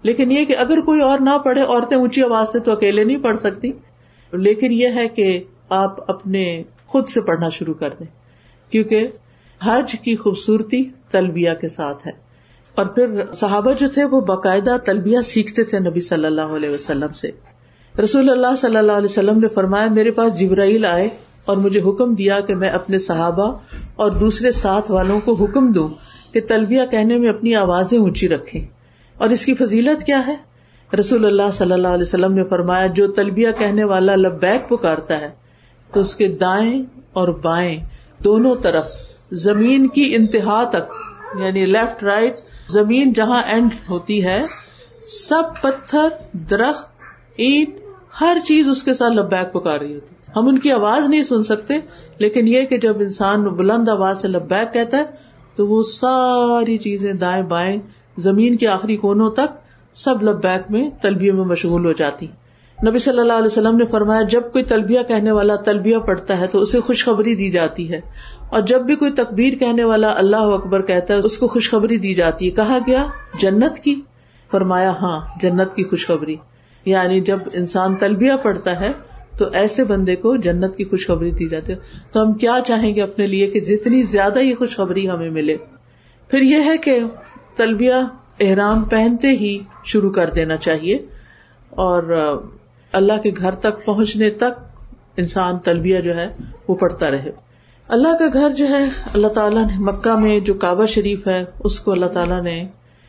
[0.05, 3.17] لیکن یہ کہ اگر کوئی اور نہ پڑھے، عورتیں اونچی آواز سے تو اکیلے نہیں
[3.17, 3.73] پڑھ سکتی۔
[4.33, 8.07] لیکن یہ ہے کہ آپ اپنے خود سے پڑھنا شروع کر دیں۔
[8.73, 9.07] کیونکہ
[9.63, 12.13] حج کی خوبصورتی تلبیہ کے ساتھ ہے۔
[12.75, 17.13] اور پھر صحابہ جو تھے، وہ باقاعدہ تلبیہ سیکھتے تھے نبی صلی اللہ علیہ وسلم
[17.13, 17.31] سے۔
[18.05, 21.09] رسول اللہ صلی اللہ علیہ وسلم نے فرمایا، میرے پاس جبرائیل آئے
[21.45, 23.59] اور مجھے حکم دیا کہ میں اپنے صحابہ
[23.97, 25.89] اور دوسرے ساتھ والوں کو حکم دوں
[26.33, 28.67] کہ تلبیہ کہنے میں اپنی آوازیں اونچی رکھے
[29.19, 30.37] اور اس کی فضیلت کیا ہے؟
[30.99, 35.31] رسول اللہ صلی اللہ علیہ وسلم نے فرمایا، جو تلبیہ کہنے والا لبیک پکارتا ہے،
[35.91, 37.85] تو اس کے دائیں اور بائیں
[38.25, 38.85] دونوں طرف
[39.31, 40.93] زمین کی انتہا تک
[41.39, 44.45] یعنی لیفٹ رائٹ زمین جہاں اینڈ ہوتی ہے،
[45.07, 46.89] سب پتھر، درخت،
[47.37, 47.79] اینٹ،
[48.21, 51.43] ہر چیز اس کے ساتھ لبیک پکار رہی ہوتی۔ ہم ان کی آواز نہیں سن
[51.43, 51.75] سکتے،
[52.19, 55.05] لیکن یہ کہ جب انسان بلند آواز سے لبیک کہتا ہے،
[55.57, 57.79] تو وہ ساری چیزیں دائیں بائیں
[58.17, 62.27] زمین کے آخری کونوں تک سب لبیک میں تلبیوں میں مشغول ہو جاتی۔
[62.89, 66.47] نبی صلی اللہ علیہ وسلم نے فرمایا، جب کوئی تلبیہ کہنے والا تلبیہ پڑھتا ہے
[66.47, 68.01] تو اسے خوشخبری دی جاتی ہے۔
[68.49, 72.15] اور جب بھی کوئی تقبیر کہنے والا اللہ اکبر کہتا ہے، اس کو خوشخبری دی
[72.15, 73.07] جاتی ہے۔ کہا گیا،
[73.39, 74.01] جنت کی؟
[74.51, 76.37] فرمایا ہاں جنت کی خوشخبری۔
[76.85, 78.93] یعنی جب انسان تلبیہ پڑھتا ہے
[79.39, 81.79] تو ایسے بندے کو جنت کی خوشخبری دی جاتی ہے۔
[82.13, 85.57] تو ہم کیا چاہیں گے اپنے لیے کہ جتنی زیادہ یہ خوشخبری ہمیں ملے۔
[86.29, 87.01] پھر یہ ہے کہ
[87.57, 87.95] تلبیہ
[88.41, 90.99] احرام پہنتے ہی شروع کر دینا چاہیے
[91.71, 92.03] اور
[92.93, 94.61] اللہ کے گھر تک پہنچنے تک
[95.17, 96.29] انسان تلبیہ جو ہے
[96.69, 97.31] وہ پڑھتا رہے۔
[97.89, 101.81] اللہ کا گھر جو ہے، اللہ تعالیٰ نے مکہ میں جو کعبہ شریف ہے، اس
[101.81, 102.67] کو اللہ تعالیٰ نے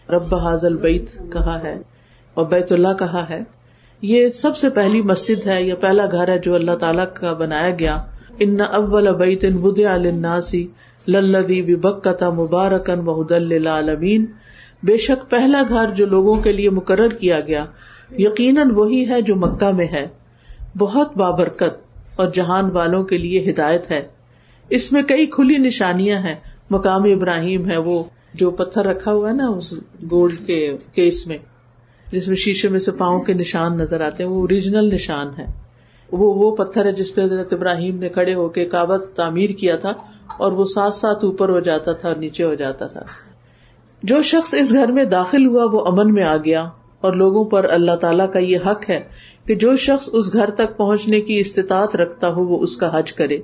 [0.09, 1.75] رب حاضل بیت کہا ہے
[2.33, 3.39] اور بیت اللہ کہا ہے۔
[4.01, 7.69] یہ سب سے پہلی مسجد ہے یا پہلا گھر ہے جو اللہ تعالیٰ کا بنایا
[7.69, 8.05] گیا۔
[8.39, 10.67] ان اول بیت بد الناسی
[11.07, 14.25] للدی بکتا مبارکن بہد العالمین
[14.83, 17.65] بے شک پہلا گھر جو لوگوں کے لیے مقرر کیا گیا،
[18.17, 20.07] یقیناً وہی ہے جو مکہ میں ہے۔
[20.77, 21.77] بہت بابرکت
[22.15, 24.07] اور جہان والوں کے لیے ہدایت ہے۔
[24.69, 26.35] اس میں کئی کھلی نشانیاں ہیں۔
[26.69, 29.73] مقام ابراہیم ہے وہ، جو پتھر رکھا ہوا ہے نا اس
[30.11, 31.37] گولڈ کے کیس میں،
[32.11, 35.45] جس میں شیشے میں سے پاؤں کے نشان نظر آتے ہیں۔ وہ اوریجنل نشان ہے۔
[36.11, 39.75] وہ وہ پتھر ہے جس پہ حضرت ابراہیم نے کھڑے ہو کے کابت تعمیر کیا
[39.75, 39.93] تھا۔
[40.37, 43.01] اور وہ ساتھ ساتھ اوپر ہو جاتا تھا اور نیچے ہو جاتا تھا۔
[44.03, 46.69] جو شخص اس گھر میں داخل ہوا، وہ امن میں آ گیا۔
[47.01, 49.01] اور لوگوں پر اللہ تعالیٰ کا یہ حق ہے
[49.45, 53.13] کہ جو شخص اس گھر تک پہنچنے کی استطاعت رکھتا ہو، وہ اس کا حج
[53.13, 53.37] کرے۔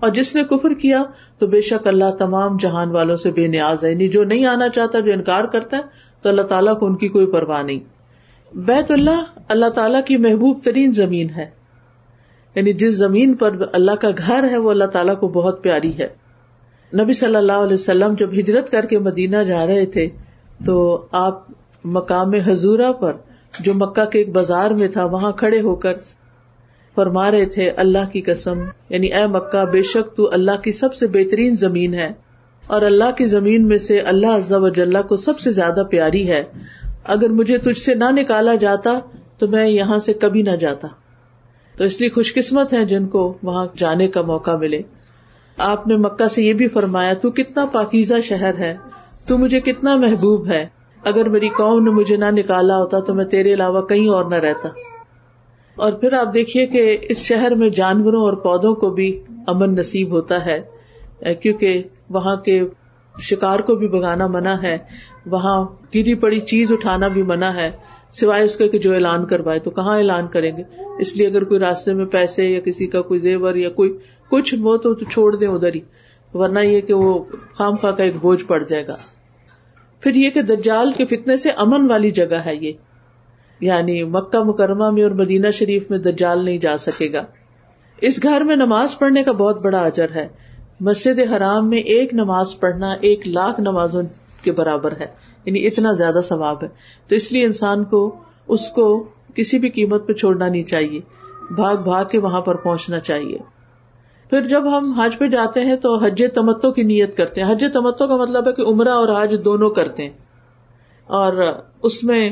[0.00, 1.02] اور جس نے کفر کیا،
[1.38, 4.68] تو بے شک اللہ تمام جہان والوں سے بے نیاز ہے۔ یعنی جو نہیں آنا
[4.68, 5.82] چاہتا، جو انکار کرتا ہے،
[6.22, 7.80] تو اللہ تعالیٰ کو ان کی کوئی پرواہ نہیں۔
[8.56, 11.57] بیت اللہ اللہ تعالیٰ کی محبوب ترین زمین ہے۔
[12.54, 16.08] یعنی جس زمین پر اللہ کا گھر ہے وہ اللہ تعالیٰ کو بہت پیاری ہے۔
[17.02, 20.08] نبی صلی اللہ علیہ وسلم جب ہجرت کر کے مدینہ جا رہے تھے،
[20.66, 21.42] تو آپ
[21.84, 23.12] مقام حضور پر،
[23.60, 25.94] جو مکہ کے ایک بازار میں تھا، وہاں کھڑے ہو کر
[26.94, 28.58] فرما رہے تھے، اللہ کی قسم
[28.88, 32.10] یعنی اے مکہ، بے شک تو اللہ کی سب سے بہترین زمین ہے۔
[32.66, 36.44] اور اللہ کی زمین میں سے اللہ عزب و کو سب سے زیادہ پیاری ہے۔
[37.04, 38.98] اگر مجھے تجھ سے نہ نکالا جاتا،
[39.38, 40.88] تو میں یہاں سے کبھی نہ جاتا۔
[41.78, 44.82] تو اس لیے خوش قسمت ہے جن کو وہاں جانے کا موقع ملے۔
[45.58, 48.76] آپ نے مکہ سے یہ بھی فرمایا، تو کتنا پاکیزہ شہر ہے،
[49.26, 50.66] تو مجھے کتنا محبوب ہے۔
[51.04, 54.34] اگر میری قوم نے مجھے نہ نکالا ہوتا تو میں تیرے علاوہ کہیں اور نہ
[54.34, 54.68] رہتا۔
[55.76, 60.10] اور پھر آپ دیکھیے کہ اس شہر میں جانوروں اور پودوں کو بھی امن نصیب
[60.10, 60.60] ہوتا ہے،
[61.34, 62.62] کیونکہ وہاں کے
[63.20, 64.78] شکار کو بھی بگانا منع ہے،
[65.26, 65.64] وہاں
[65.94, 67.70] گری پڑی چیز اٹھانا بھی منع ہے۔
[68.12, 70.62] سوائے اس کے کہ جو اعلان کروائے، تو کہاں اعلان کریں گے؟
[70.98, 73.98] اس لیے اگر کوئی راستے میں پیسے یا کسی کا کوئی زیور یا کوئی
[74.30, 75.80] کچھ ہو تو چھوڑ دیں ادھر ہی،
[76.34, 78.96] ورنہ یہ کہ وہ خام خواہ کا ایک بوجھ پڑ جائے گا۔
[80.00, 82.72] پھر یہ کہ دجال کے فتنے سے امن والی جگہ ہے یہ۔
[83.60, 87.24] یعنی مکہ مکرمہ میں اور مدینہ شریف میں دجال نہیں جا سکے گا۔
[88.00, 90.28] اس گھر میں نماز پڑھنے کا بہت بڑا اجر ہے۔
[90.80, 94.02] مسجد حرام میں ایک نماز پڑھنا ایک لاکھ نمازوں
[94.42, 96.68] کے برابر ہے۔ یعنی اتنا زیادہ ثواب ہے۔
[97.08, 98.16] تو اس لیے انسان کو
[98.48, 101.00] اس کو کسی بھی قیمت پہ چھوڑنا نہیں چاہیے۔
[101.54, 103.38] بھاگ بھاگ کے وہاں پر پہنچنا چاہیے۔
[104.30, 107.64] پھر جب ہم حج پہ جاتے ہیں تو حج تمتو کی نیت کرتے ہیں۔ حج
[107.72, 110.12] تمتو کا مطلب ہے کہ عمرہ اور حج دونوں کرتے ہیں۔
[111.06, 111.32] اور
[111.82, 112.30] اس میں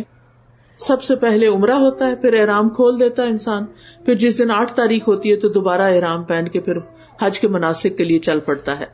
[0.78, 3.64] سب سے پہلے عمرہ ہوتا ہے، پھر احرام کھول دیتا ہے انسان۔
[4.04, 6.78] پھر جس دن آٹھ تاریخ ہوتی ہے تو دوبارہ احرام پہن کے پھر
[7.22, 8.86] حج کے مناسب کے لیے چل پڑتا ہے۔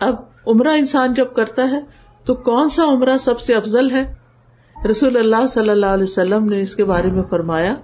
[0.00, 0.14] اب
[0.46, 1.80] عمرہ انسان جب کرتا ہے
[2.26, 4.14] تو کون سا عمرہ سب سے افضل ہے؟
[4.90, 7.74] رسول اللہ صلی اللہ علیہ وسلم نے اس کے بارے میں فرمایا،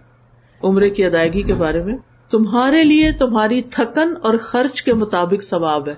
[0.62, 1.96] عمرے کی ادائیگی کے بارے میں،
[2.30, 5.94] تمہارے لیے تمہاری تھکن اور خرچ کے مطابق ثواب ہے۔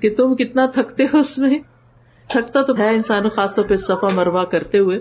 [0.00, 1.58] کہ تم کتنا تھکتے ہو اس میں؟
[2.28, 5.00] تھکتا تو ہے انسان خاص طور پہ سفا مروا کرتے ہوئے۔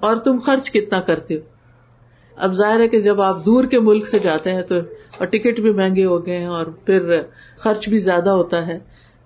[0.00, 1.40] اور تم خرچ کتنا کرتے ہو؟
[2.36, 4.74] اب ظاہر ہے کہ جب آپ دور کے ملک سے جاتے ہیں تو
[5.18, 7.20] اور ٹکٹ بھی مہنگے ہو گئے ہیں اور پھر
[7.56, 8.76] خرچ بھی زیادہ ہوتا ہے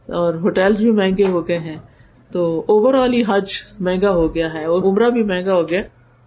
[0.09, 1.77] اور ہوٹل بھی مہنگے ہو گئے ہیں۔
[2.33, 3.49] تو اوور آل ہی حج
[3.81, 5.83] مہنگا ہو گیا ہے اور عمرہ بھی مہنگا ہو گیا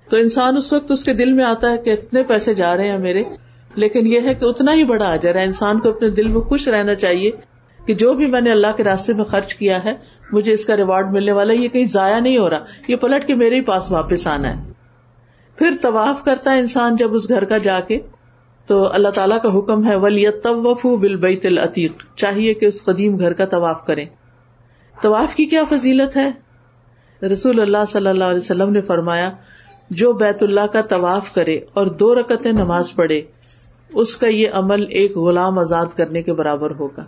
[0.10, 2.89] تو انسان اس وقت اس کے دل میں آتا ہے کہ اتنے پیسے جا رہے
[2.89, 3.24] ہیں میرے۔
[3.76, 6.68] لیکن یہ ہے کہ اتنا ہی بڑا اجر ہے۔ انسان کو اپنے دل میں خوش
[6.68, 7.32] رہنا چاہیے
[7.86, 9.94] کہ جو بھی میں نے اللہ کے راستے میں خرچ کیا ہے،
[10.32, 13.36] مجھے اس کا ریوارڈ ملنے والا یہ کہیں ضائع نہیں ہو رہا۔ یہ پلٹ کے
[13.36, 14.72] میرے ہی پاس واپس آنا ہے۔
[15.58, 18.00] پھر طواف کرتا ہے انسان جب اس گھر کا جا کے۔
[18.68, 20.48] تو اللہ تعالیٰ کا حکم ہے ولیت
[20.84, 24.06] بل بیت العتیق چاہیے کہ اس قدیم گھر کا طواف کریں۔
[25.01, 26.31] طواف کی کیا فضیلت ہے؟
[27.25, 29.31] رسول اللہ صلی اللہ علیہ وسلم نے فرمایا،
[29.89, 33.21] جو بیت اللہ کا طواف کرے اور دو رکتیں نماز پڑھے،
[33.93, 37.05] اس کا یہ عمل ایک غلام آزاد کرنے کے برابر ہوگا۔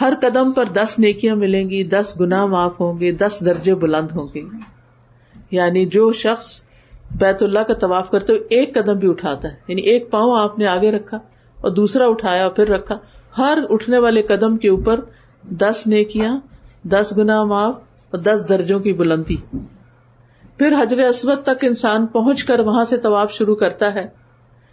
[0.00, 4.08] ہر قدم پر دس نیکیاں ملیں گی، دس گنا معاف ہوں گے، دس درجے بلند
[4.14, 4.42] ہوں گے۔
[5.50, 6.62] یعنی جو شخص
[7.20, 10.58] بیت اللہ کا طواف کرتے ہوئے ایک قدم بھی اٹھاتا ہے یعنی ایک پاؤں آپ
[10.58, 11.16] نے آگے رکھا
[11.60, 12.98] اور دوسرا اٹھایا پھر رکھا،
[13.38, 15.00] ہر اٹھنے والے قدم کے اوپر
[15.50, 16.38] دس نیکیاں
[16.84, 17.74] دس گنا معاف
[18.10, 19.36] اور دس درجوں کی بلندی۔
[20.58, 24.06] پھر حضر اسود تک انسان پہنچ کر وہاں سے طواف شروع کرتا ہے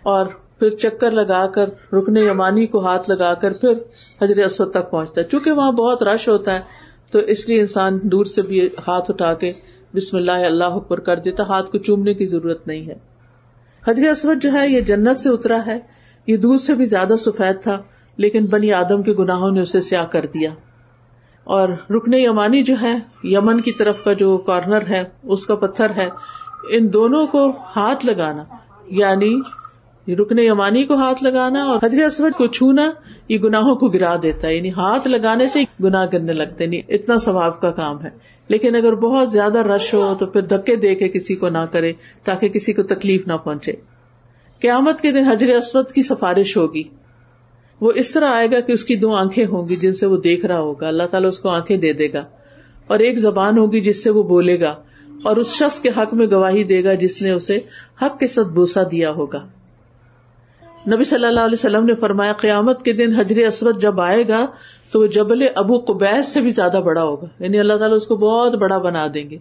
[0.04, 0.26] اور
[0.60, 3.74] پھر چکر لگا کر رکنے یمانی کو ہاتھ لگا کر پھر
[4.22, 6.60] حضر اسود تک پہنچتا ہے۔ چونکہ وہاں بہت رش ہوتا ہے،
[7.12, 9.54] تو اس لیے انسان دور سے بھی ہاتھ اٹھا کے
[9.96, 12.96] بسم اللہ اللہ اکبر کر دیتا، ہاتھ کو چومنے کی ضرورت نہیں ہے۔
[13.88, 15.80] حضر اسود جو ہے، یہ جنت سے اترا ہے۔
[16.28, 17.82] یہ دودھ سے بھی زیادہ سفید تھا،
[18.18, 20.50] لیکن بنی آدم کے گناہوں نے اسے سیاہ کر دیا۔
[21.44, 25.90] اور رکن یمانی جو ہے، یمن کی طرف کا جو کارنر ہے، اس کا پتھر
[25.98, 26.10] ہے،
[26.70, 28.44] ان دونوں کو ہاتھ لگانا
[28.88, 29.40] یعنی
[30.14, 32.92] رکن یمانی کو ہاتھ لگانا اور حضر اسود کو چھونا،
[33.30, 36.96] یہ گناہوں کو گرا دیتا ہے یعنی ہاتھ لگانے سے گناہ کرنے لگتے نہیں یعنی
[36.96, 38.10] اتنا ثواب کا کام ہے۔
[38.48, 41.94] لیکن اگر بہت زیادہ رش ہو، تو پھر دھکے دے کے کسی کو نہ کرے،
[42.24, 43.72] تاکہ کسی کو تکلیف نہ پہنچے۔
[44.60, 46.84] قیامت کے دن حضر اسود کی سفارش ہوگی۔
[47.82, 50.18] وہ اس طرح آئے گا کہ اس کی دو آنکھیں ہوں گی جن سے وہ
[50.18, 52.26] دیکھ رہا ہوگا۔ اللہ تعالیٰ اس کو آنکھیں دے دے گا
[52.88, 54.76] اور ایک زبان ہوگی جس سے وہ بولے گا
[55.24, 57.60] اور اس شخص کے حق میں گواہی دے گا جس نے اسے
[58.02, 59.48] حق کے ساتھ بوسا دیا ہوگا۔
[60.88, 64.46] نبی صلی اللہ علیہ وسلم نے فرمایا، قیامت کے دن حجر اسود جب آئے گا
[64.92, 68.16] تو وہ جبل ابو قبیس سے بھی زیادہ بڑا ہوگا۔ یعنی اللہ تعالیٰ اس کو
[68.16, 69.38] بہت بڑا بنا دیں گے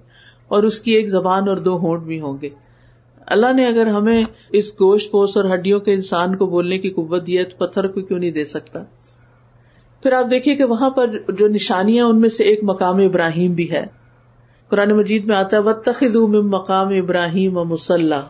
[0.49, 2.49] اور اس کی ایک زبان اور دو ہونٹ بھی ہوں گے۔
[3.31, 7.27] اللہ نے اگر ہمیں اس گوشت پوش اور ہڈیوں کے انسان کو بولنے کی قوت
[7.27, 8.81] دی ہے تو پتھر کو کیوں نہیں دے سکتا؟
[10.03, 13.71] پھر آپ دیکھیے کہ وہاں پر جو نشانیاں ان میں سے ایک مقام ابراہیم بھی
[13.71, 13.87] ہے۔
[14.69, 18.21] قرآن مجید میں آتا ہے و تخد مقام ابراہیم و مسلح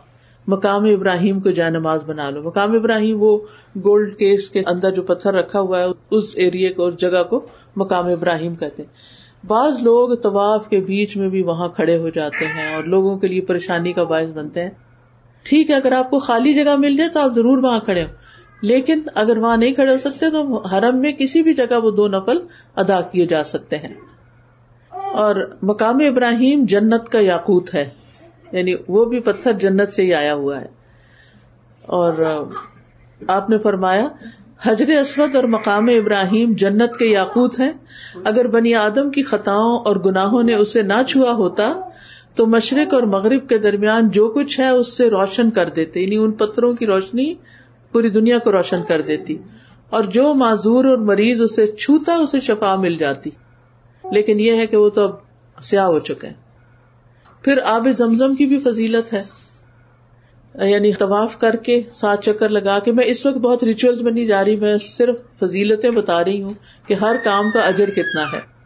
[0.47, 3.39] مقام ابراہیم کو جائے نماز بنا لو۔ مقام ابراہیم وہ
[3.85, 8.07] گولڈ کیس کے اندر جو پتھر رکھا ہوا ہے، اس ایریا کو جگہ کو مقام
[8.07, 12.75] ابراہیم کہتے ہیں۔ بعض لوگ طواف کے بیچ میں بھی وہاں کھڑے ہو جاتے ہیں
[12.75, 14.71] اور لوگوں کے لیے پریشانی کا باعث بنتے ہیں۔
[15.43, 18.09] ٹھیک ہے، اگر آپ کو خالی جگہ مل جائے تو آپ ضرور وہاں کھڑے ہو
[18.63, 22.09] لیکن اگر وہاں نہیں کھڑے ہو سکتے تو حرم میں کسی بھی جگہ وہ دو
[22.09, 22.39] نفل
[22.77, 23.95] ادا کیے جا سکتے ہیں۔
[24.91, 27.89] اور مقام ابراہیم جنت کا یاقوت ہے۔
[28.53, 30.67] یعنی وہ بھی پتھر جنت سے ہی آیا ہوا ہے۔
[31.83, 32.45] اور
[33.29, 34.09] آپ نے فرمایا،
[34.63, 37.73] حجر اسود اور مقام ابراہیم جنت کے یاقوت ہیں۔
[38.25, 41.73] اگر بنی آدم کی خطاؤں اور گناہوں نے اسے نہ چھوا ہوتا
[42.35, 46.17] تو مشرق اور مغرب کے درمیان جو کچھ ہے اس سے روشن کر دیتے یعنی
[46.17, 47.35] ان پتھروں کی روشنی
[47.93, 49.39] پوری دنیا کو روشن کر دیتی۔
[49.91, 53.31] اور جو معذور اور مریض اسے چھوتا، اسے شفا مل جاتی۔
[54.13, 55.11] لیکن یہ ہے کہ وہ تو اب
[55.63, 56.35] سیاہ ہو چکے ہیں۔
[57.43, 59.23] پھر آب زمزم کی بھی فضیلت ہے۔
[60.69, 64.27] یعنی طواف کر کے سات چکر لگا کے میں اس وقت بہت ریچولس میں نہیں
[64.27, 66.55] جا رہی، میں صرف فضیلتیں بتا رہی ہوں
[66.87, 68.60] کہ ہر کام کا اجر کتنا ہے۔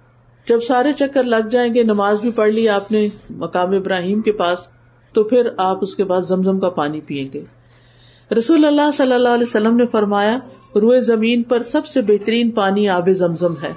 [0.49, 4.33] جب سارے چکر لگ جائیں گے، نماز بھی پڑھ لی آپ نے مقام ابراہیم کے
[4.33, 4.69] پاس،
[5.13, 7.45] تو پھر آپ اس کے بعد زمزم کا پانی پیئیں گے۔
[8.39, 10.39] رسول اللہ صلی اللہ علیہ وسلم نے فرمایا،
[10.75, 13.73] روئے زمین پر سب سے بہترین پانی آب زمزم ہے۔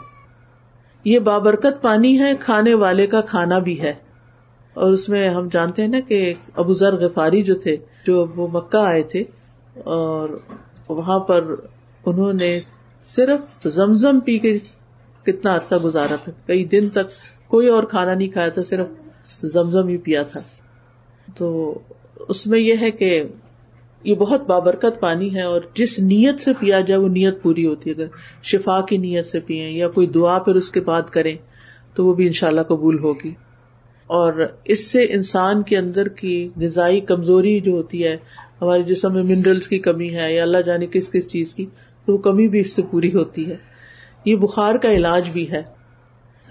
[1.04, 3.94] یہ بابرکت پانی ہے، کھانے والے کا کھانا بھی ہے۔
[4.74, 8.48] اور اس میں ہم جانتے ہیں نا کہ ابو ذر غفاری جو تھے، جو وہ
[8.48, 9.24] مکہ آئے تھے،
[9.86, 10.30] اور
[10.90, 11.56] وہاں پر
[12.06, 12.60] انہوں نے
[13.04, 14.58] صرف زمزم پی کے
[15.28, 17.12] کتنا عرصہ گزارا تھا۔ کئی دن تک
[17.48, 18.88] کوئی اور کھانا نہیں کھایا تھا، صرف
[19.42, 20.42] زمزم ہی پیا تھا۔
[21.38, 21.80] تو
[22.30, 23.24] اس میں یہ ہے کہ
[24.04, 27.90] یہ بہت بابرکت پانی ہے اور جس نیت سے پیا جائے، وہ نیت پوری ہوتی
[27.90, 28.08] ہے۔ اگر
[28.44, 31.36] شفا کی نیت سے پیئیں یا کوئی دعا پھر اس کے بعد کریں،
[31.94, 33.34] تو وہ بھی انشاءاللہ قبول ہوگی۔
[34.08, 38.18] اور اس سے انسان کے اندر کی غذائی کمزوری جو ہوتی ہے،
[38.62, 41.66] ہمارے جسم میں منرلس کی کمی ہے یا اللہ جانے کس کس چیز کی،
[42.06, 43.56] تو وہ کمی بھی اس سے پوری ہوتی ہے۔
[44.28, 45.64] یہ بخار کا علاج بھی ہے۔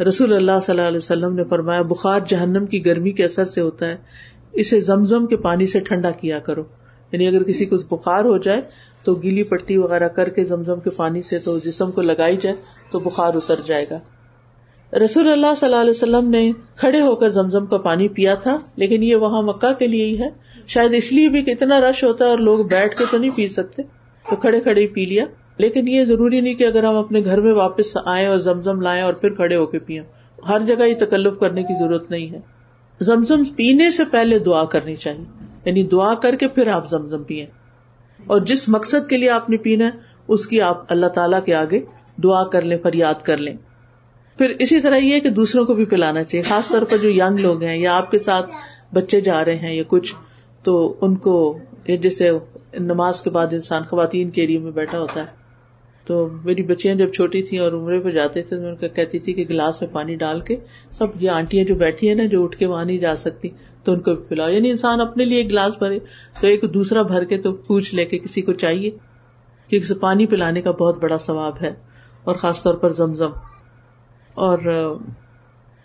[0.08, 3.60] رسول اللہ صلی اللہ علیہ وسلم نے فرمایا، بخار جہنم کی گرمی کے اثر سے
[3.60, 3.96] ہوتا ہے۔
[4.52, 6.62] اسے زمزم کے پانی سے ٹھنڈا کیا کرو۔
[7.12, 8.60] یعنی اگر کسی کو بخار ہو جائے
[9.04, 12.56] تو گیلی پٹی وغیرہ کر کے زمزم کے پانی سے تو جسم کو لگائی جائے
[12.90, 13.98] تو بخار اتر جائے گا۔
[15.04, 18.58] رسول اللہ صلی اللہ علیہ وسلم نے کھڑے ہو کر زمزم کا پانی پیا تھا،
[18.76, 20.28] لیکن یہ وہاں مکہ کے لیے ہی ہے۔
[20.66, 23.30] شاید اس لیے بھی کہ اتنا رش ہوتا ہے اور لوگ بیٹھ کے تو نہیں
[23.34, 23.82] پی سکتے،
[24.30, 25.24] تو کھڑے کھڑے ہی پی لیا۔
[25.58, 29.02] لیکن یہ ضروری نہیں کہ اگر ہم اپنے گھر میں واپس آئیں اور زمزم لائیں
[29.02, 30.02] اور پھر کھڑے ہو کے پیئیں۔
[30.48, 32.40] ہر جگہ یہ تکلف کرنے کی ضرورت نہیں ہے۔
[33.00, 35.24] زمزم پینے سے پہلے دعا کرنی چاہیے۔
[35.64, 37.46] یعنی دعا کر کے پھر آپ زمزم پیئیں۔
[38.26, 39.90] اور جس مقصد کے لیے آپ نے پینا ہے،
[40.28, 41.80] اس کی آپ اللہ تعالیٰ کے آگے
[42.22, 43.54] دعا کر لیں، فریاد کر لیں۔
[44.38, 47.40] پھر اسی طرح یہ کہ دوسروں کو بھی پلانا چاہیے۔ خاص طور پر جو یگ
[47.40, 48.50] لوگ ہیں یا آپ کے ساتھ
[48.94, 50.14] بچے جا رہے ہیں یا کچھ،
[50.62, 52.30] تو ان کو جیسے
[52.78, 55.45] نماز کے بعد انسان خواتین کے ایریے میں بیٹھا ہوتا ہے۔
[56.06, 59.44] تو میری بچیاں جب چھوٹی تھیں اور عمرے پہ جاتے تھے تو کہتی تھی کہ
[59.50, 60.56] گلاس میں پانی ڈال کے
[60.90, 63.48] سب یہ آنٹیاں جو بیٹھی ہیں نا جو اٹھ کے وہاں نہیں جا سکتی،
[63.84, 65.98] تو ان کو بھی پلاؤ۔ یعنی انسان اپنے لیے ایک گلاس بھرے،
[66.40, 68.90] تو ایک دوسرا بھر کے تو پوچھ لے کے کسی کو چاہیے،
[69.68, 71.72] کیونکہ پانی پلانے کا بہت بڑا ثواب ہے،
[72.24, 73.30] اور خاص طور پر زمزم۔
[74.34, 74.58] اور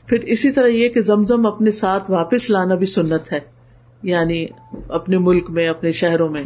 [0.08, 3.40] پھر اسی طرح یہ کہ زمزم اپنے ساتھ واپس لانا بھی سنت ہے
[4.04, 4.46] یعنی
[4.90, 6.44] اپنے ملک میں، اپنے شہروں میں۔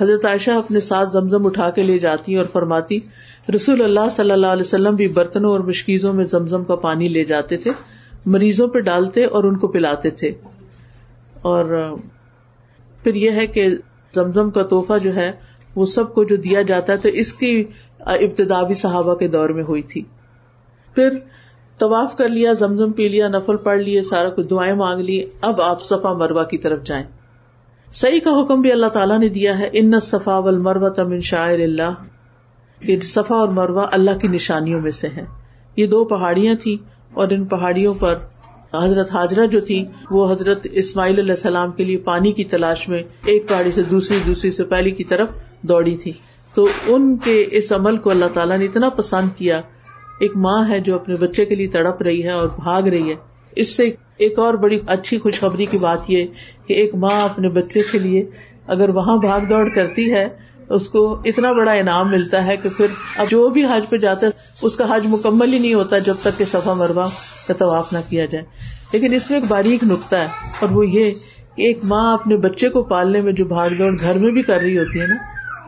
[0.00, 2.98] حضرت عائشہ اپنے ساتھ زمزم اٹھا کے لے جاتی اور فرماتی،
[3.54, 7.24] رسول اللہ صلی اللہ علیہ وسلم بھی برتنوں اور مشکیزوں میں زمزم کا پانی لے
[7.24, 7.70] جاتے تھے،
[8.26, 10.32] مریضوں پہ ڈالتے اور ان کو پلاتے تھے۔
[11.42, 11.94] اور
[13.02, 13.66] پھر یہ ہے کہ
[14.14, 15.32] زمزم کا توحفہ جو ہے،
[15.74, 17.64] وہ سب کو جو دیا جاتا ہے تو اس کی
[17.98, 20.02] ابتدا بھی صحابہ کے دور میں ہوئی تھی۔
[20.94, 21.10] پھر
[21.78, 25.60] طواف کر لیا، زمزم پی لیا، نفل پڑھ لیے، سارا کچھ دعائیں مانگ لی، اب
[25.60, 27.04] آپ صفا مروا کی طرف جائیں۔
[27.92, 31.58] صحیح کا حکم بھی اللہ تعالیٰ نے دیا ہے ان صفا و مروا تمن شاعر
[31.58, 31.94] اللہ
[32.86, 35.24] کہ صفا اور مروا اللہ کی نشانیوں میں سے ہے
[35.76, 36.76] یہ دو پہاڑیاں تھیں
[37.14, 38.18] اور ان پہاڑیوں پر
[38.74, 43.02] حضرت حاجرہ جو تھی، وہ حضرت اسماعیل علیہ السلام کے لیے پانی کی تلاش میں
[43.24, 45.28] ایک پہاڑی سے دوسری دوسری سے پہلی کی طرف
[45.62, 46.12] دوڑی تھی۔
[46.54, 49.60] تو ان کے اس عمل کو اللہ تعالیٰ نے اتنا پسند کیا،
[50.20, 53.14] ایک ماں ہے جو اپنے بچے کے لیے تڑپ رہی ہے اور بھاگ رہی ہے۔
[53.58, 56.26] اس سے ایک اور بڑی اچھی خوشخبری کی بات یہ
[56.66, 58.24] کہ ایک ماں اپنے بچے کے لیے
[58.66, 60.28] اگر وہاں بھاگ دوڑ کرتی ہے،
[60.68, 64.26] اس کو اتنا بڑا انعام ملتا ہے کہ پھر اب جو بھی حج پہ جاتا
[64.26, 64.30] ہے،
[64.62, 67.06] اس کا حج مکمل ہی نہیں ہوتا جب تک کہ صفا مروا
[67.48, 68.44] کا طواف نہ کیا جائے۔
[68.92, 70.26] لیکن اس میں ایک باریک نقطہ ہے
[70.60, 71.10] اور وہ یہ
[71.56, 74.60] کہ ایک ماں اپنے بچے کو پالنے میں جو بھاگ دوڑ گھر میں بھی کر
[74.60, 75.16] رہی ہوتی ہے نا،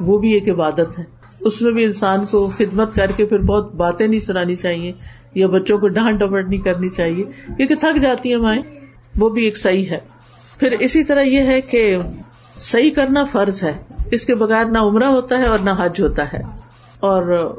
[0.01, 3.75] وہ بھی ایک عبادت ہے۔ اس میں بھی انسان کو خدمت کر کے پھر بہت
[3.75, 4.93] باتیں نہیں سنانی چاہیے
[5.35, 7.25] یا بچوں کو ڈانٹ ڈپٹ نہیں کرنی چاہیے،
[7.57, 8.63] کیونکہ تھک جاتی ہے مائیں،
[9.19, 9.99] وہ بھی ایک صحیح ہے۔
[10.59, 11.99] پھر اسی طرح یہ ہے کہ
[12.59, 16.33] صحیح کرنا فرض ہے۔ اس کے بغیر نہ عمرہ ہوتا ہے اور نہ حج ہوتا
[16.33, 16.43] ہے۔
[17.01, 17.55] اور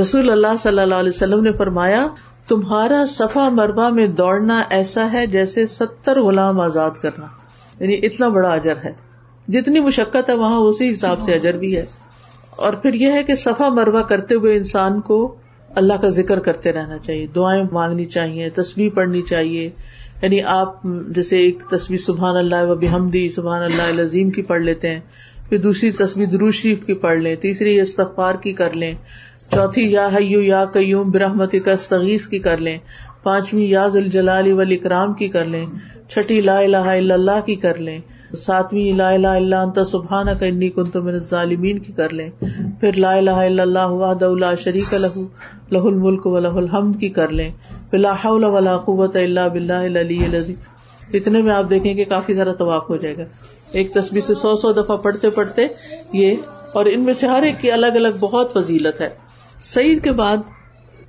[0.00, 2.06] رسول اللہ صلی اللہ علیہ وسلم نے فرمایا،
[2.48, 7.26] تمہارا صفا مربع میں دوڑنا ایسا ہے جیسے ستر غلام آزاد کرنا۔
[7.80, 8.92] یعنی اتنا بڑا اجر ہے۔
[9.48, 11.86] جتنی مشقت ہے، وہاں اسی حساب سے اجر بھی ہے۔
[12.60, 15.36] اور پھر یہ ہے کہ صفا مروا کرتے ہوئے انسان کو
[15.74, 19.70] اللہ کا ذکر کرتے رہنا چاہیے، دعائیں مانگنی چاہیے تصویر پڑھنی چاہیے۔
[20.22, 24.90] یعنی آپ جیسے ایک تصویر سبحان اللہ و بحمدی سبحان اللہ عظیم کی پڑھ لیتے
[24.90, 25.00] ہیں،
[25.48, 28.94] پھر دوسری تصویر درو شریف کی پڑھ لیں، تیسری استغفار کی کر لیں،
[29.50, 32.78] چوتھی یا حیو یا قیوم برحمتی کا استغیث کی کر لیں،
[33.22, 35.66] پانچویں یا ذوالجلال والاکرام کی کر لیں،
[36.08, 37.98] چھٹی لا الہ الا اللہ کی کر لیں۔
[38.38, 42.28] ساتویں لا الہ الا انت سبحان کا انی کنت من الظالمین کی کر لیں۔
[42.80, 45.18] پھر لا الہ الا اللہ وحدہ لا شریک لہ
[45.72, 47.50] لہ الملک و لہ الحمد کی کر لیں۔
[47.90, 52.34] پھر لا حول ولا قوت الا باللہ العلی العظیم۔ اتنے میں آپ دیکھیں کہ کافی
[52.34, 53.24] سارا طواف ہو جائے گا۔
[53.72, 55.66] ایک تصویر سے سو سو دفعہ پڑھتے پڑھتے
[56.12, 56.34] یہ،
[56.72, 59.08] اور ان میں سے ہر ایک کی الگ الگ بہت فضیلت ہے۔
[59.64, 60.36] سعید کے بعد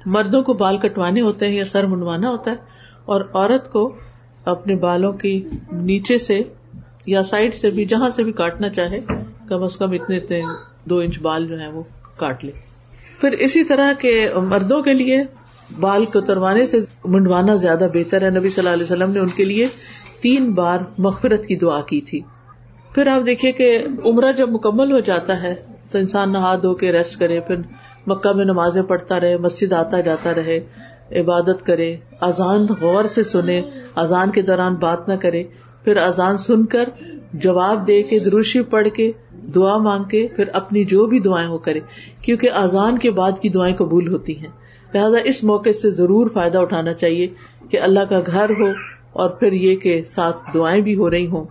[0.08, 2.56] مردوں کو بال کٹوانے ہوتے ہیں یا سر منڈوانا ہوتا ہے،
[3.06, 3.92] اور عورت کو
[4.46, 5.34] اپنے بالوں کی
[5.72, 6.42] نیچے سے
[7.06, 9.00] یا سائڈ سے بھی، جہاں سے بھی کاٹنا چاہے،
[9.48, 10.42] کم از کم اتنے اتنے
[10.86, 11.84] دو انچ بال جو ہے وہ
[12.18, 12.52] کاٹ لے۔
[13.22, 15.24] پھر اسی طرح کے مردوں کے لیے
[15.80, 19.30] بال کو تروانے سے منڈوانا زیادہ بہتر ہے۔ نبی صلی اللہ علیہ وسلم نے ان
[19.30, 19.68] کے لیے
[20.22, 22.20] تین بار مغفرت کی دعا کی تھی۔
[22.96, 25.56] پھر آپ دیکھیے کہ عمرہ جب مکمل ہو جاتا ہے
[25.92, 27.56] تو انسان نہا دھو کے ریسٹ کرے، پھر
[28.08, 30.60] مکہ میں نمازیں پڑھتا رہے، مسجد آتا جاتا رہے،
[31.12, 33.62] عبادت کرے، اذان غور سے سنے،
[33.96, 35.44] اذان کے دوران بات نہ کرے۔
[35.84, 36.90] پھر اذان سن کر
[37.34, 39.12] جواب دے کے دروشی پڑھ کے
[39.56, 41.80] دعا مانگ کے پھر اپنی جو بھی دعائیں وہ کرے،
[42.22, 44.50] کیونکہ اذان کے بعد کی دعائیں قبول ہوتی ہیں۔
[44.94, 47.28] لہٰذا اس موقع سے ضرور فائدہ اٹھانا چاہیے
[47.70, 48.68] کہ اللہ کا گھر ہو
[49.14, 51.46] اور پھر یہ کہ ساتھ دعائیں بھی ہو رہی ہوں۔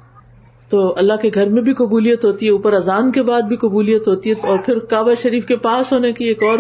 [0.68, 4.08] تو اللہ کے گھر میں بھی قبولیت ہوتی ہے، اوپر اذان کے بعد بھی قبولیت
[4.08, 6.58] ہوتی ہے اور پھر کعبہ شریف کے پاس ہونے کی ایک اور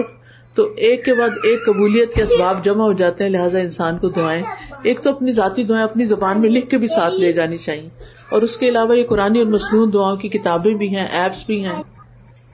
[0.60, 4.08] تو ایک کے بعد ایک قبولیت کے اسباب جمع ہو جاتے ہیں، لہٰذا انسان کو
[4.08, 4.42] دعائیں،
[4.82, 7.88] ایک تو اپنی ذاتی دعائیں اپنی زبان میں لکھ کے بھی ساتھ لے جانی چاہیے۔
[8.30, 11.64] اور اس کے علاوہ یہ قرآن اور مصنون دعاؤں کی کتابیں بھی ہیں ایپس بھی
[11.64, 11.82] ہیں۔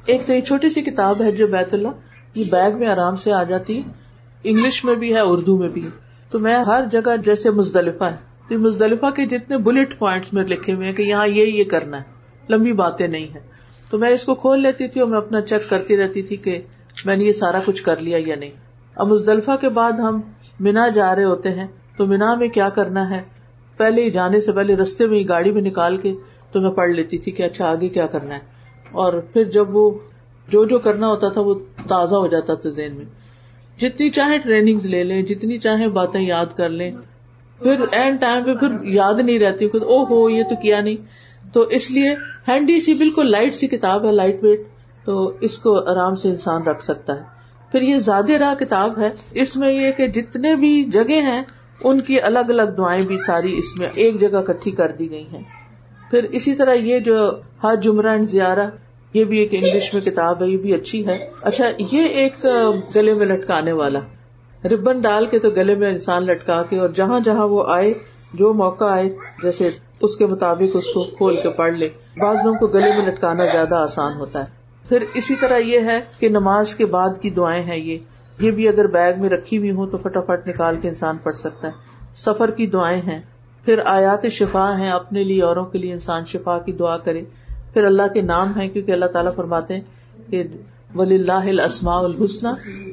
[0.07, 1.89] ایک تو یہ چھوٹی سی کتاب ہے جو بیت اللہ،
[2.35, 3.83] یہ بیگ میں آرام سے آ جاتی ہے۔
[4.45, 5.89] انگلش میں بھی ہے، اردو میں بھی
[6.31, 8.17] تو میں ہر جگہ جیسے مزدلفہ ہے۔
[8.49, 11.97] تو مزدلفہ کے جتنے بلٹ پوائنٹس میں لکھے ہوئے ہیں کہ یہاں یہ یہ کرنا
[11.97, 12.05] ہے،
[12.49, 13.41] لمبی باتیں نہیں ہے
[13.91, 16.63] تو میں اس کو کھول لیتی تھی اور میں اپنا چیک کرتی رہتی تھی کہ
[17.05, 18.51] میں نے یہ سارا کچھ کر لیا یا نہیں؟
[18.97, 20.20] اب مزدلفہ کے بعد ہم
[20.61, 21.66] مینا جا رہے ہوتے ہیں،
[21.97, 23.22] تو مینا میں کیا کرنا ہے؟
[23.76, 26.14] پہلے ہی جانے سے پہلے رستے میں ہی گاڑی میں نکال کے
[26.53, 28.40] تو میں پڑھ لیتی تھی کہ اچھا آگے کیا کرنا ہے۔
[28.92, 29.90] اور پھر جب وہ
[30.49, 31.55] جو جو کرنا ہوتا تھا وہ
[31.88, 33.05] تازہ ہو جاتا تھا ذہن میں۔
[33.80, 36.92] جتنی چاہے ٹریننگ لے لیں، جتنی چاہے باتیں یاد کر لیں۔
[37.62, 40.97] پھر اینڈ ٹائم پہ پھر یاد نہیں رہتی، خود او ہو، یہ تو کیا نہیں۔
[41.53, 42.14] تو اس لیے
[42.49, 44.61] ہینڈی سی بالکل لائٹ سی کتاب ہے لائٹ ویٹ
[45.07, 47.21] تو اس کو آرام سے انسان رکھ سکتا ہے۔
[47.73, 51.43] پھر یہ زیادہ راہ کتاب ہے۔ اس میں یہ کہ جتنے بھی جگہ ہیں،
[51.85, 55.27] ان کی الگ الگ دعائیں بھی ساری اس میں ایک جگہ کٹھی کر دی گئی
[55.33, 55.43] ہیں۔
[56.11, 57.31] پھر اسی طرح یہ جو
[57.65, 58.71] حج جمرہ زیارہ،
[59.15, 62.47] یہ بھی ایک انگلش میں کتاب ہے، یہ بھی اچھی ہے۔ اچھا یہ ایک
[62.97, 63.99] گلے میں لٹکانے والا۔
[64.65, 67.95] ربن ڈال کے تو گلے میں انسان لٹکا کے اور جہاں جہاں وہ آئے،
[68.35, 71.89] جو موقع آئے، جیسے اس کے مطابق اس کو کھول کے پڑھ لے۔
[72.21, 74.56] بعض لوگوں کو گلے میں لٹکانا زیادہ آسان ہوتا ہے۔
[74.89, 77.99] پھر اسی طرح یہ ہے کہ نماز کے بعد کی دعائیں ہیں یہ۔
[78.41, 81.66] یہ بھی اگر بیگ میں رکھی ہوئی ہوں تو فٹافٹ نکال کے انسان پڑھ سکتا
[81.66, 81.72] ہے۔
[82.14, 83.20] سفر کی دعائیں ہیں۔
[83.64, 87.22] پھر آیات شفا ہیں اپنے لیے اوروں کے لیے انسان شفا کی دعا کرے۔
[87.72, 89.80] پھر اللہ کے نام ہے کیونکہ اللہ تعالیٰ فرماتے ہیں
[90.30, 90.45] کہ
[90.95, 92.47] ولی اللہ السما الحسن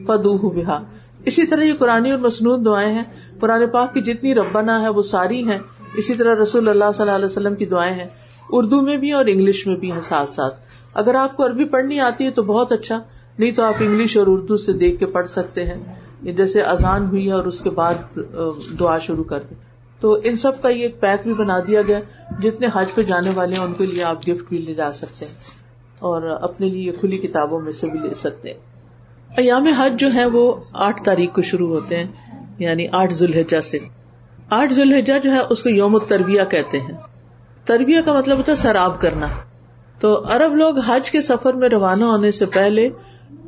[0.06, 0.80] فدو بحا
[1.26, 3.04] اسی طرح یہ قرآن اور مصنون دعائیں ہیں۔
[3.40, 5.58] قرآن پاک کی جتنی ربنا ہے وہ ساری ہیں۔
[5.94, 8.10] اسی طرح رسول اللہ صلی اللہ علیہ وسلم کی دعائیں ہیں۔
[8.50, 10.63] اردو میں بھی اور انگلش میں بھی ہیں ساتھ ساتھ۔
[10.94, 13.00] اگر آپ کو عربی پڑھنی آتی ہے تو بہت اچھا
[13.40, 15.84] نہیں تو آپ انگلش اور اردو سے دیکھ کے پڑھ سکتے ہیں۔
[16.22, 18.20] جیسے اذان ہوئی ہے اور اس کے بعد
[18.80, 19.58] دعا شروع کر دیں
[20.00, 22.00] تو ان سب کا یہ ایک پیک بھی بنا دیا گیا،
[22.40, 25.26] جتنے حج پہ جانے والے ہیں، ان کے لیے آپ گفٹ بھی لے جا سکتے
[25.26, 25.34] ہیں۔
[26.00, 28.60] اور اپنے لیے کھلی کتابوں میں سے بھی لے سکتے ہیں۔
[29.38, 32.08] ایام حج جو ہے وہ آٹھ تاریخ کو شروع ہوتے ہیں
[32.60, 33.80] یعنی آٹھ ذوالحجہ سے۔
[34.50, 36.98] آٹھ ذوالحجہ جو ہے، اس کو یوم تربیہ کہتے ہیں۔
[37.66, 39.28] تربیہ کا مطلب ہوتا ہے سراب کرنا۔
[40.04, 42.90] تو ارب لوگ حج کے سفر میں روانہ ہونے سے پہلے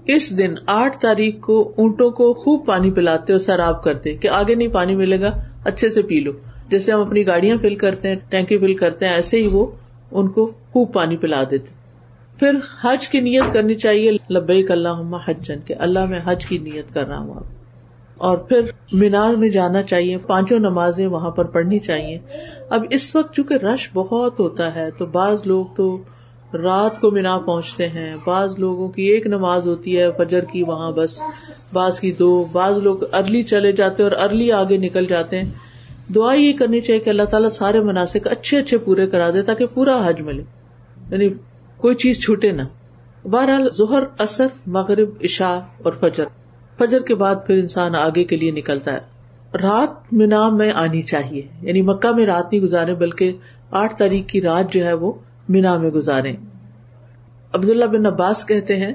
[0.05, 4.55] اس دن آٹھ تاریخ کو اونٹوں کو خوب پانی پلاتے اور سیراب کرتے کہ آگے
[4.55, 5.31] نہیں پانی ملے گا،
[5.65, 6.31] اچھے سے پی لو۔
[6.69, 9.65] جیسے ہم اپنی گاڑیاں فل کرتے ہیں ٹینکی فل کرتے ہیں، ایسے ہی وہ
[10.11, 11.73] ان کو خوب پانی پلا دیتے۔
[12.39, 12.51] پھر
[12.81, 17.07] حج کی نیت کرنی چاہیے، لبیک اللہ حجن کے اللہ میں حج کی نیت کر
[17.07, 17.33] رہا ہوں
[18.17, 22.19] اور پھر مینار میں جانا چاہیے، پانچوں نمازیں وہاں پر پڑھنی چاہیے۔
[22.69, 25.97] اب اس وقت چونکہ رش بہت ہوتا ہے، تو بعض لوگ تو
[26.55, 30.91] رات کو مینا پہنچتے ہیں۔ بعض لوگوں کی ایک نماز ہوتی ہے، فجر کی وہاں
[30.91, 31.21] بس۔
[31.73, 35.49] بعض کی دو۔ بعض لوگ ارلی چلے جاتے اور ارلی آگے نکل جاتے ہیں۔
[36.15, 39.65] دعا یہ کرنی چاہیے کہ اللہ تعالیٰ سارے مناسب اچھے اچھے پورے کرا دے تاکہ
[39.73, 40.43] پورا حج ملے۔
[41.11, 41.29] یعنی
[41.77, 42.61] کوئی چیز چھوٹے نہ۔
[43.27, 46.25] بہرحال ظہر اثر مغرب، عشاء اور فجر۔
[46.77, 48.99] فجر کے بعد پھر انسان آگے کے لیے نکلتا ہے۔
[49.57, 53.31] رات مینا میں آنی چاہیے۔ یعنی مکہ میں رات نہیں گزارے، بلکہ
[53.71, 55.11] آٹھ تاریخ کی رات جو ہے وہ
[55.49, 56.31] مینا میں گزارے
[57.53, 58.93] عبداللہ بن عباس کہتے ہیں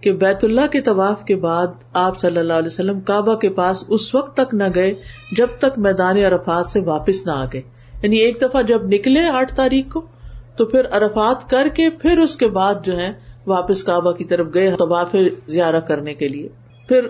[0.00, 3.84] کہ بیت اللہ کے طواف کے بعد آپ صلی اللہ علیہ وسلم کعبہ کے پاس
[3.88, 4.94] اس وقت تک نہ گئے
[5.32, 7.62] جب تک میدان عرفات سے واپس نہ آ گئے۔
[8.02, 10.06] یعنی ایک دفعہ جب نکلے آٹھ تاریخ کو،
[10.56, 13.12] تو پھر ارفات کر کے پھر اس کے بعد جو ہے
[13.46, 16.48] واپس کعبہ کی طرف گئے طواف زیارہ کرنے کے لیے۔
[16.88, 17.08] پھر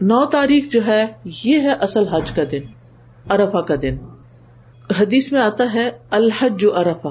[0.00, 1.06] نو تاریخ جو ہے،
[1.44, 2.60] یہ ہے اصل حج کا دن
[3.30, 3.96] ارفا کا دن۔
[5.00, 7.10] حدیث میں آتا ہے، الحج جو ارفا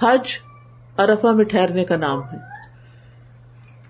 [0.00, 0.38] حج
[0.98, 2.38] ارفا میں ٹھہرنے کا نام ہے۔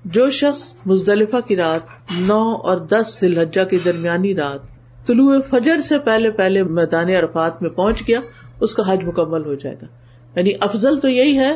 [0.05, 1.81] جو شخص مزدلفہ کی رات
[2.19, 3.29] نو اور دس ذی
[3.71, 4.59] کی درمیانی رات
[5.07, 8.21] طلوع فجر سے پہلے پہلے میدان عرفات میں پہنچ گیا،
[8.61, 9.87] اس کا حج مکمل ہو جائے گا۔
[10.37, 11.55] یعنی افضل تو یہی ہے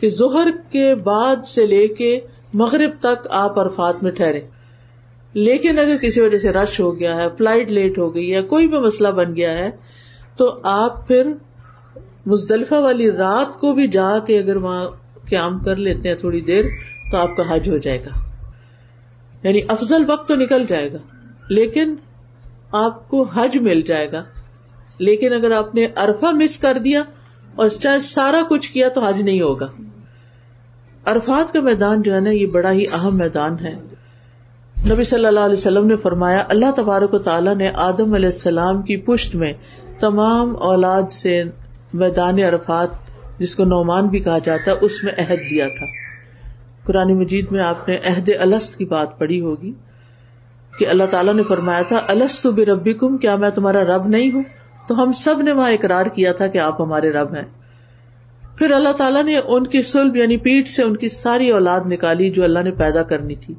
[0.00, 2.20] کہ زہر کے بعد سے لے کے
[2.54, 4.40] مغرب تک آپ عرفات میں ٹھہرے
[5.32, 8.68] لیکن اگر کسی وجہ سے رش ہو گیا ہے، فلائٹ لیٹ ہو گئی ہے، کوئی
[8.68, 9.70] بھی مسئلہ بن گیا ہے،
[10.36, 11.32] تو آپ پھر
[12.26, 14.86] مزدلفہ والی رات کو بھی جا کے اگر وہاں
[15.28, 16.64] قیام کر لیتے ہیں تھوڑی دیر،
[17.10, 18.20] تو آپ کا حج ہو جائے گا۔
[19.42, 20.98] یعنی افضل وقت تو نکل جائے گا،
[21.48, 21.94] لیکن
[22.72, 24.24] آپ کو حج مل جائے گا۔
[24.98, 27.02] لیکن اگر آپ نے ارفا مس کر دیا
[27.56, 29.66] اور چاہے سارا کچھ کیا تو حج نہیں ہوگا۔
[31.04, 33.74] عرفات کا میدان جو ہے نا، یہ بڑا ہی اہم میدان ہے۔
[34.92, 38.82] نبی صلی اللہ علیہ وسلم نے فرمایا، اللہ تبارک و تعالیٰ نے آدم علیہ السلام
[38.82, 39.52] کی پشت میں
[40.00, 41.44] تمام اولاد سے
[41.92, 42.88] میدان عرفات
[43.38, 45.86] جس کو نعمان بھی کہا جاتا ہے، اس میں عہد لیا تھا۔
[46.86, 49.72] قرآن مجید میں آپ نے عہد السط کی بات پڑھی ہوگی
[50.78, 54.30] کہ اللہ تعالیٰ نے فرمایا تھا السط بے ربی کم کیا میں تمہارا رب نہیں
[54.30, 54.42] ہوں؟
[54.88, 57.44] تو ہم سب نے وہاں اقرار کیا تھا کہ آپ ہمارے رب ہیں۔
[58.58, 62.30] پھر اللہ تعالیٰ نے ان کی سلب یعنی پیٹ سے ان کی ساری اولاد نکالی
[62.30, 63.54] جو اللہ نے پیدا کرنی تھی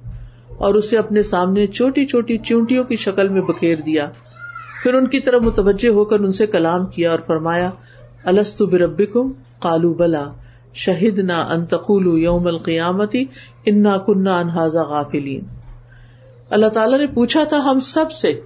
[0.47, 4.09] اور اسے اپنے سامنے چھوٹی چھوٹی چونٹیوں کی شکل میں بکھیر دیا۔
[4.83, 7.69] پھر ان کی طرف متوجہ ہو کر ان سے کلام کیا اور فرمایا
[8.25, 10.27] السط بربکم؟ کالو بلا.
[10.73, 13.25] شہید نہ انتقول یوم القیامتی
[13.65, 15.41] انا کنہ انہاظا غافلین.
[16.49, 18.41] اللہ تعالیٰ نے پوچھا تھا ہم سب سے،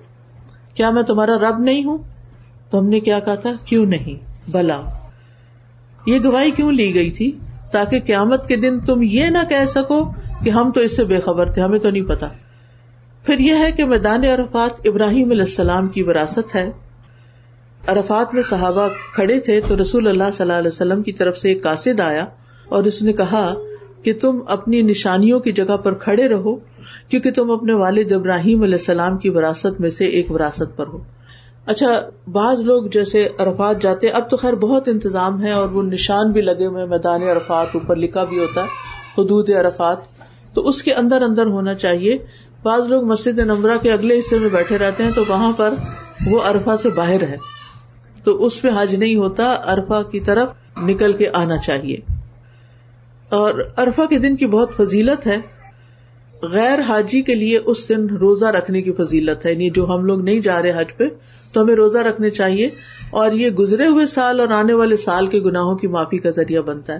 [0.74, 1.98] کیا میں تمہارا رب نہیں ہوں؟
[2.70, 4.16] تو ہم نے کیا کہا تھا؟ کیوں نہیں؟
[4.52, 4.82] بلا.
[6.06, 7.32] یہ گواہی کیوں لی گئی تھی؟
[7.72, 10.12] تاکہ قیامت کے دن تم یہ نہ کہہ سکو
[10.44, 12.28] کہ ہم تو اس سے بے خبر تھے، ہمیں تو نہیں پتا۔
[13.24, 16.72] پھر یہ ہے کہ میدان عرفات ابراہیم علیہ السلام کی وراثت ہے۔
[17.88, 21.50] عرفات میں صحابہ کھڑے تھے تو رسول اللہ صلی اللہ علیہ وسلم کی طرف سے
[21.50, 22.26] ایک قاصد آیا
[22.70, 23.54] اور اس نے کہا
[24.04, 26.56] کہ تم اپنی نشانیوں کی جگہ پر کھڑے رہو
[27.10, 30.98] کیونکہ تم اپنے والد ابراہیم علیہ السلام کی وراثت میں سے ایک وراثت پر ہو۔
[31.66, 36.32] اچھا بعض لوگ جیسے عرفات جاتے، اب تو خیر بہت انتظام ہے اور وہ نشان
[36.32, 38.68] بھی لگے ہوئے میدان عرفات، اوپر لکھا بھی ہوتا ہے،
[39.18, 39.98] حدود عرفات۔
[40.54, 42.18] تو اس کے اندر اندر ہونا چاہیے۔
[42.64, 45.74] بعض لوگ مسجد نمبرہ کے اگلے حصے میں بیٹھے رہتے ہیں تو وہاں پر
[46.26, 47.38] وہ ارفا سے باہر ہے۔
[48.26, 51.98] تو اس پہ حج نہیں ہوتا ارفا کی طرف نکل کے آنا چاہیے۔
[53.30, 55.38] اور ارفا کے دن کی بہت فضیلت ہے۔
[56.42, 60.22] غیر حاجی کے لیے اس دن روزہ رکھنے کی فضیلت ہے۔ یعنی جو ہم لوگ
[60.22, 61.04] نہیں جا رہے حج پہ،
[61.54, 62.70] تو ہمیں روزہ رکھنے چاہیے۔
[63.12, 66.62] اور یہ گزرے ہوئے سال اور آنے والے سال کے گناہوں کی معافی کا ذریعہ
[66.62, 67.00] بنتا ہے۔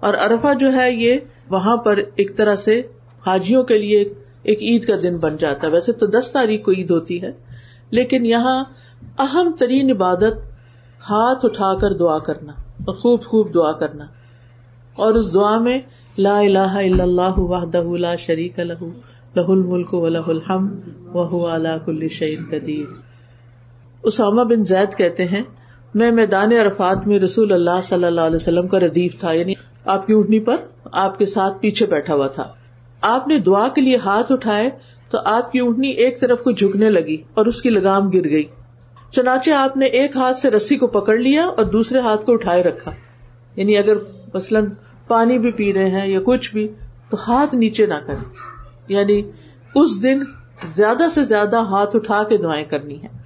[0.00, 1.16] اور ارفا جو ہے، یہ
[1.50, 2.82] وہاں پر ایک طرح سے
[3.26, 6.72] حاجیوں کے لیے ایک عید کا دن بن جاتا ہے۔ ویسے تو دس تاریخ کو
[6.72, 7.30] عید ہوتی ہے،
[7.90, 8.64] لیکن یہاں
[9.18, 10.49] اہم ترین عبادت
[11.08, 14.04] ہاتھ اٹھا کر دعا کرنا اور خوب خوب دعا کرنا۔
[14.96, 15.78] اور اس دعا میں
[16.18, 18.84] لا الہ الا اللہ وحدہ لا شریک لہ
[19.36, 22.84] لہ الملک و لہ الحمد وهو على كل شيء قدیر۔
[24.02, 25.42] اسامہ بن زید کہتے ہیں،
[25.94, 30.06] میں میدان عرفات میں رسول اللہ صلی اللہ علیہ وسلم کا ردیف تھا یعنی آپ
[30.06, 30.56] کی اونٹنی پر
[30.92, 32.48] آپ کے ساتھ پیچھے بیٹھا ہوا تھا۔
[33.00, 34.70] آپ نے دعا کے لیے ہاتھ اٹھائے
[35.10, 38.44] تو آپ کی اونٹنی ایک طرف کو جھکنے لگی اور اس کی لگام گر گئی۔
[39.10, 42.62] چنانچہ آپ نے ایک ہاتھ سے رسی کو پکڑ لیا اور دوسرے ہاتھ کو اٹھائے
[42.62, 42.90] رکھا۔
[43.56, 43.94] یعنی اگر
[44.34, 44.66] مثلاً
[45.08, 46.68] پانی بھی پی رہے ہیں یا کچھ بھی،
[47.10, 48.24] تو ہاتھ نیچے نہ کریں۔
[48.88, 49.22] یعنی
[49.74, 50.20] اس دن
[50.74, 53.20] زیادہ سے زیادہ ہاتھ اٹھا کے دعائیں کرنی ہے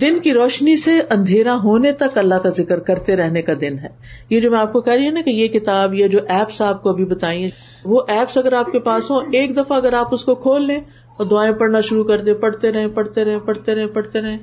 [0.00, 3.88] دن کی روشنی سے اندھیرا ہونے تک اللہ کا ذکر کرتے رہنے کا دن ہے۔
[4.30, 6.60] یہ جو میں آپ کو کہہ رہی ہوں نا کہ یہ کتاب، یہ جو ایپس
[6.60, 7.48] آپ کو ابھی بتائی
[7.84, 10.80] وہ ایپس اگر آپ کے پاس ہوں، ایک دفعہ اگر آپ اس کو کھول لیں
[11.16, 14.36] اور دعائیں پڑھنا شروع کر دیں، پڑھتے رہے پڑھتے رہے پڑھتے رہے پڑھتے رہے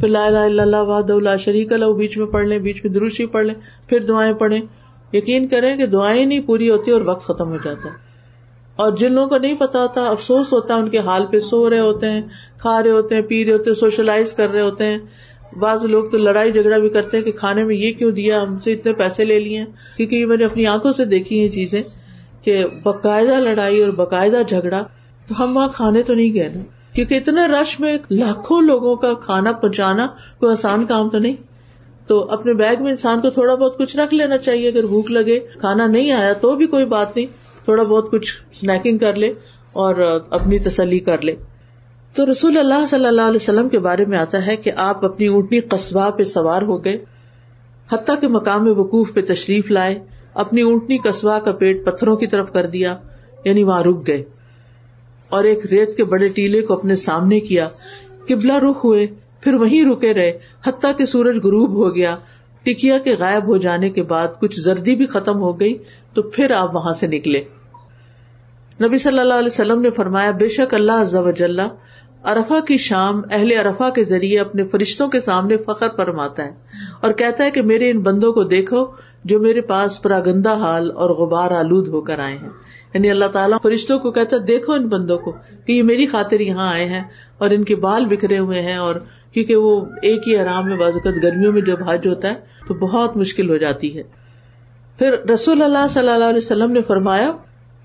[0.00, 3.26] پھر لا لا اللہ واد اللہ شریک اللہ بیچ میں پڑھ لیں، بیچ میں دروشی
[3.26, 3.54] پڑھ لیں،
[3.88, 4.60] پھر دعائیں پڑھیں۔
[5.12, 8.12] یقین کریں کہ دعائیں نہیں پوری ہوتی اور وقت ختم ہو جاتا ہے۔
[8.76, 11.70] اور جن لوگوں کو نہیں پتا ہوتا، افسوس ہوتا ہے، ان کے حال پہ سو
[11.70, 12.22] رہے ہوتے ہیں،
[12.58, 14.98] کھا رہے ہوتے ہیں، پی رہے ہوتے ہیں، سوشلائز کر رہے ہوتے ہیں۔
[15.58, 18.58] بعض لوگ تو لڑائی جھگڑا بھی کرتے ہیں کہ کھانے میں یہ کیوں دیا، ہم
[18.58, 19.64] سے اتنے پیسے لے لیے۔
[19.96, 21.82] کیونکہ یہ میں نے اپنی آنکھوں سے دیکھی یہ چیزیں
[22.42, 24.84] کہ باقاعدہ لڑائی اور باقاعدہ جھگڑا،
[25.28, 26.60] تو ہم وہاں کھانے تو نہیں گئے نا۔
[26.94, 30.06] کیونکہ اتنے رش میں لاکھوں لوگوں کا کھانا پہنچانا
[30.38, 31.36] کوئی آسان کام تو نہیں۔
[32.06, 35.40] تو اپنے بیگ میں انسان کو تھوڑا بہت کچھ رکھ لینا چاہیے۔ اگر بھوک لگے،
[35.40, 37.26] کھانا نہیں آیا تو بھی کوئی بات نہیں۔
[37.64, 39.32] تھوڑا بہت کچھ اسنیکنگ کر لے
[39.72, 41.36] اور اپنی تسلی کر لے۔
[42.14, 45.26] تو رسول اللہ صلی اللہ علیہ وسلم کے بارے میں آتا ہے کہ آپ اپنی
[45.26, 47.04] اونٹنی قصبہ پہ سوار ہو گئے۔
[47.92, 49.98] حتیٰ کے مقام وقوف پہ تشریف لائے،
[50.34, 52.96] اپنی اونٹنی قصبہ کا پیٹ پتھروں کی طرف کر دیا
[53.44, 54.24] یعنی وہاں رک گئے۔
[55.32, 57.68] اور ایک ریت کے بڑے ٹیلے کو اپنے سامنے کیا۔
[58.28, 59.06] قبلہ رخ ہوئے،
[59.40, 62.16] پھر وہیں رکے رہے، حتیٰ کہ سورج غروب ہو گیا۔
[62.62, 65.78] ٹکیا کے غائب ہو جانے کے بعد کچھ زردی بھی ختم ہو گئی،
[66.14, 67.42] تو پھر آپ وہاں سے نکلے۔
[68.82, 71.68] نبی صلی اللہ علیہ وسلم نے فرمایا، بے شک اللہ
[72.24, 76.52] ارفا کی شام اہل ارفا کے ذریعے اپنے فرشتوں کے سامنے فخر فرماتا ہے
[77.00, 78.86] اور کہتا ہے کہ میرے ان بندوں کو دیکھو
[79.24, 82.48] جو میرے پاس پراگندہ حال اور غبار آلود ہو کر آئے ہیں۔
[82.94, 85.32] یعنی اللہ تعالیٰ فرشتوں کو کہتا دیکھو ان بندوں کو
[85.66, 87.02] کہ یہ میری خاطر یہاں آئے ہیں
[87.38, 88.94] اور ان کے بال بکھرے ہوئے ہیں اور
[89.32, 92.34] کیونکہ وہ ایک ہی آرام میں بازوقت گرمیوں میں جب حج ہوتا ہے
[92.68, 94.02] تو بہت مشکل ہو جاتی ہے۔
[94.98, 97.32] پھر رسول اللہ صلی اللہ علیہ وسلم نے فرمایا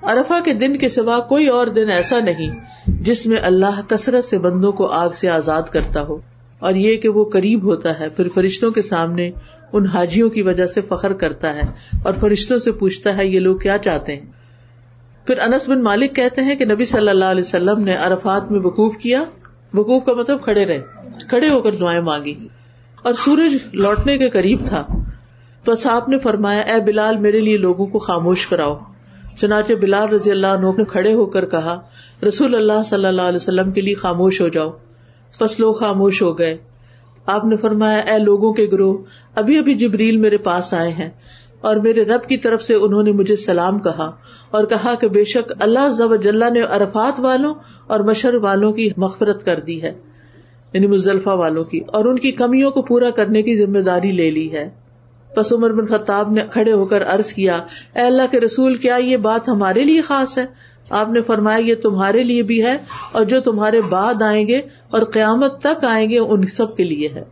[0.01, 4.37] ارفا کے دن کے سوا کوئی اور دن ایسا نہیں جس میں اللہ کثرت سے
[4.37, 6.17] بندوں کو آگ سے آزاد کرتا ہو۔
[6.59, 9.31] اور یہ کہ وہ قریب ہوتا ہے، پھر فرشتوں کے سامنے
[9.73, 11.61] ان حاجیوں کی وجہ سے فخر کرتا ہے
[12.03, 14.25] اور فرشتوں سے پوچھتا ہے، یہ لوگ کیا چاہتے ہیں؟
[15.27, 18.59] پھر انس بن مالک کہتے ہیں کہ نبی صلی اللہ علیہ وسلم نے عرفات میں
[18.63, 19.23] وقوف کیا۔
[19.73, 20.83] وقوف کا مطلب کھڑے رہے۔
[21.29, 22.47] کھڑے ہو کر دعائیں مانگی۔
[23.03, 24.87] اور سورج لوٹنے کے قریب تھا۔
[25.63, 28.77] تو صاحب نے فرمایا، اے بلال، میرے لیے لوگوں کو خاموش کراؤ۔
[29.41, 31.81] چنانچہ بلال رضی اللہ عنہ نے کھڑے ہو کر کہا،
[32.27, 34.71] رسول اللہ صلی اللہ علیہ وسلم کے لیے خاموش ہو جاؤ۔
[35.41, 36.57] بس لوگ خاموش ہو گئے۔
[37.25, 38.97] آپ نے فرمایا، اے لوگوں کے گروہ،
[39.35, 41.09] ابھی ابھی جبریل میرے پاس آئے ہیں۔
[41.67, 44.09] اور میرے رب کی طرف سے انہوں نے مجھے سلام کہا
[44.51, 46.13] اور کہا کہ بے شک اللہ ضب
[46.53, 47.53] نے عرفات والوں
[47.87, 49.93] اور مشر والوں کی مغفرت کر دی ہے
[50.73, 54.29] یعنی مزلفہ والوں کی، اور ان کی کمیوں کو پورا کرنے کی ذمہ داری لے
[54.31, 54.69] لی ہے۔
[55.37, 57.57] بس عمر بن خطاب نے کھڑے ہو کر ارض کیا،
[57.95, 60.45] اے اللہ کے رسول، کیا یہ بات ہمارے لیے خاص ہے؟
[60.89, 62.75] آپ نے فرمایا، یہ تمہارے لیے بھی ہے
[63.11, 67.09] اور جو تمہارے بعد آئیں گے اور قیامت تک آئیں گے، ان سب کے لیے
[67.15, 67.23] ہے۔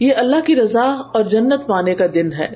[0.00, 2.52] یہ اللہ کی رضا اور جنت پانے کا دن ہے۔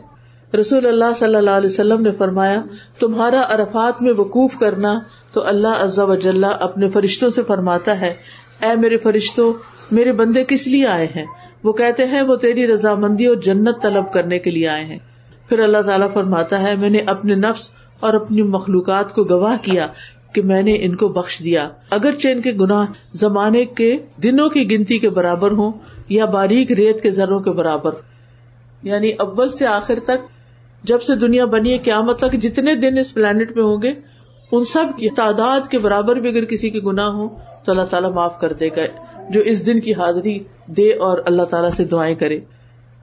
[0.57, 2.63] رسول اللہ صلی اللہ علیہ وسلم نے فرمایا،
[3.01, 4.99] تمہارا عرفات میں وقوف کرنا
[5.33, 8.15] تو اللہ عزا وجال اپنے فرشتوں سے فرماتا ہے،
[8.63, 9.53] اے میرے فرشتوں،
[9.91, 11.27] میرے بندے کس لیے آئے ہیں؟
[11.65, 14.99] وہ کہتے ہیں، وہ تیری رضامندی اور جنت طلب کرنے کے لیے آئے ہیں۔
[15.49, 19.87] پھر اللہ تعالیٰ فرماتا ہے، میں نے اپنے نفس اور اپنی مخلوقات کو گواہ کیا
[20.33, 24.71] کہ میں نے ان کو بخش دیا۔ اگرچہ ان کے گناہ زمانے کے دنوں کی
[24.71, 25.73] گنتی کے برابر ہوں
[26.09, 27.91] یا باریک ریت کے ذروں کے برابر
[28.83, 30.36] یعنی اول سے آخر تک
[30.87, 33.93] جب سے دنیا بنی ہے، قیامت تک جتنے دن اس پلانٹ میں ہوں گے،
[34.53, 37.29] ان سب کی تعداد کے برابر بھی اگر کسی کے گناہ ہو
[37.65, 38.83] تو اللہ تعالیٰ معاف کر دے گا،
[39.31, 42.37] جو اس دن کی حاضری دے اور اللہ تعالیٰ سے دعائیں کرے۔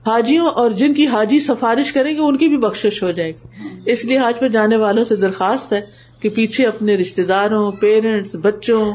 [0.06, 3.68] حاجیوں اور جن کی حاجی سفارش کریں گے، ان کی بھی بخش ہو جائے گی۔
[3.92, 5.80] اس لیے حاج پہ جانے والوں سے درخواست ہے
[6.20, 8.92] کہ پیچھے اپنے رشتے داروں پیرنٹس بچوں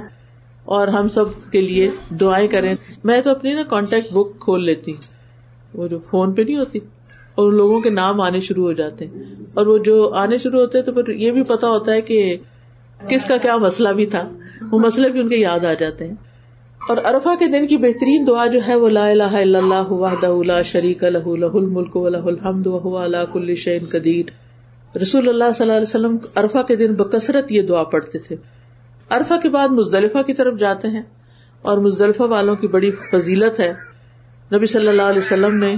[0.65, 4.93] اور ہم سب کے لیے دعائیں کریں۔ میں تو اپنی نا کانٹیکٹ بک کھول لیتی
[5.73, 6.79] وہ جو فون پہ نہیں ہوتی۔
[7.39, 9.23] اور ان لوگوں کے نام آنے شروع ہو جاتے ہیں۔
[9.53, 12.37] اور وہ جو آنے شروع ہوتے ہیں تو پھر یہ بھی پتا ہوتا ہے کہ
[13.07, 14.29] کس کا کیا مسئلہ بھی تھا۔
[14.71, 16.15] وہ مسئلے بھی ان کے یاد آ جاتے ہیں۔
[16.89, 20.43] اور ارفا کے دن کی بہترین دعا جو ہے وہ لا الہ الا اللہ وحدہ
[20.45, 24.25] لا شریک له له الملک وله الحمد وهو على كل شيء قدیر۔
[24.97, 28.35] رسول اللہ صلی اللہ علیہ وسلم ارفا کے دن بکثرت یہ دعا پڑھتے تھے۔
[29.11, 31.03] ارفا کے بعد مزدلفہ کی طرف جاتے ہیں
[31.61, 33.73] اور مزدلفہ والوں کی بڑی فضیلت ہے۔
[34.53, 35.75] نبی صلی اللہ علیہ وسلم نے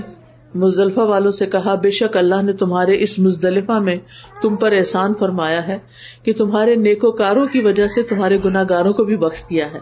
[0.56, 3.96] مزدلفہ والوں سے کہا، بے شک اللہ نے تمہارے اس مزدلفہ میں
[4.42, 5.78] تم پر احسان فرمایا ہے
[6.24, 9.80] کہ تمہارے نیکوکاروں کی وجہ سے تمہارے گناگاروں کو بھی بخش دیا ہے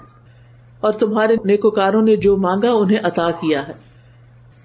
[0.80, 3.74] اور تمہارے نیکوکاروں نے جو مانگا انہیں عطا کیا ہے۔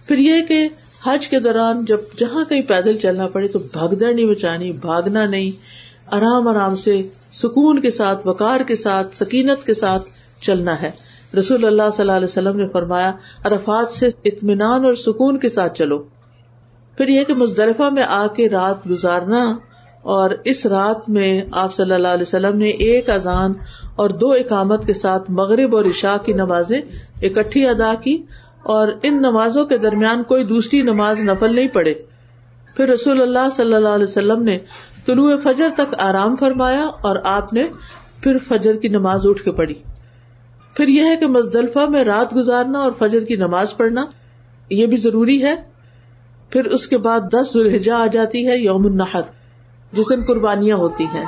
[0.08, 0.68] پھر یہ کہ
[1.06, 5.50] حج کے دوران جب جہاں کہیں پیدل چلنا پڑے تو بھگدڑ نہیں بچانی بھاگنا نہیں،
[6.14, 7.02] آرام آرام سے
[7.32, 10.08] سکون کے ساتھ وکار کے ساتھ، سکینت کے ساتھ
[10.40, 10.90] چلنا ہے۔
[11.38, 13.12] رسول اللہ صلی اللہ علیہ وسلم نے فرمایا
[13.44, 15.98] ارفات سے اطمینان اور سکون کے ساتھ چلو۔
[16.96, 19.56] پھر یہ کہ مزدلفہ میں آ کے رات گزارنا
[20.02, 23.52] اور اس رات میں آپ صلی اللہ علیہ وسلم نے ایک اذان
[23.96, 26.80] اور دو اقامت کے ساتھ مغرب اور عشاء کی نمازیں
[27.22, 28.22] اکٹھی ادا کی
[28.62, 31.94] اور ان نمازوں کے درمیان کوئی دوسری نماز نفل نہیں پڑے۔
[32.76, 34.58] پھر رسول اللہ صلی اللہ علیہ وسلم نے
[35.06, 37.66] طلوع فجر تک آرام فرمایا اور آپ نے
[38.20, 39.74] پھر فجر کی نماز اٹھ کے پڑھی۔
[40.74, 44.04] پھر یہ ہے کہ مزدلفہ میں رات گزارنا اور فجر کی نماز پڑھنا،
[44.70, 45.54] یہ بھی ضروری ہے۔
[46.50, 49.20] پھر اس کے بعد دس ذوالحجہ آ جاتی ہے، یوم النحر،
[49.92, 51.24] جس دن قربانیاں ہوتی ہیں۔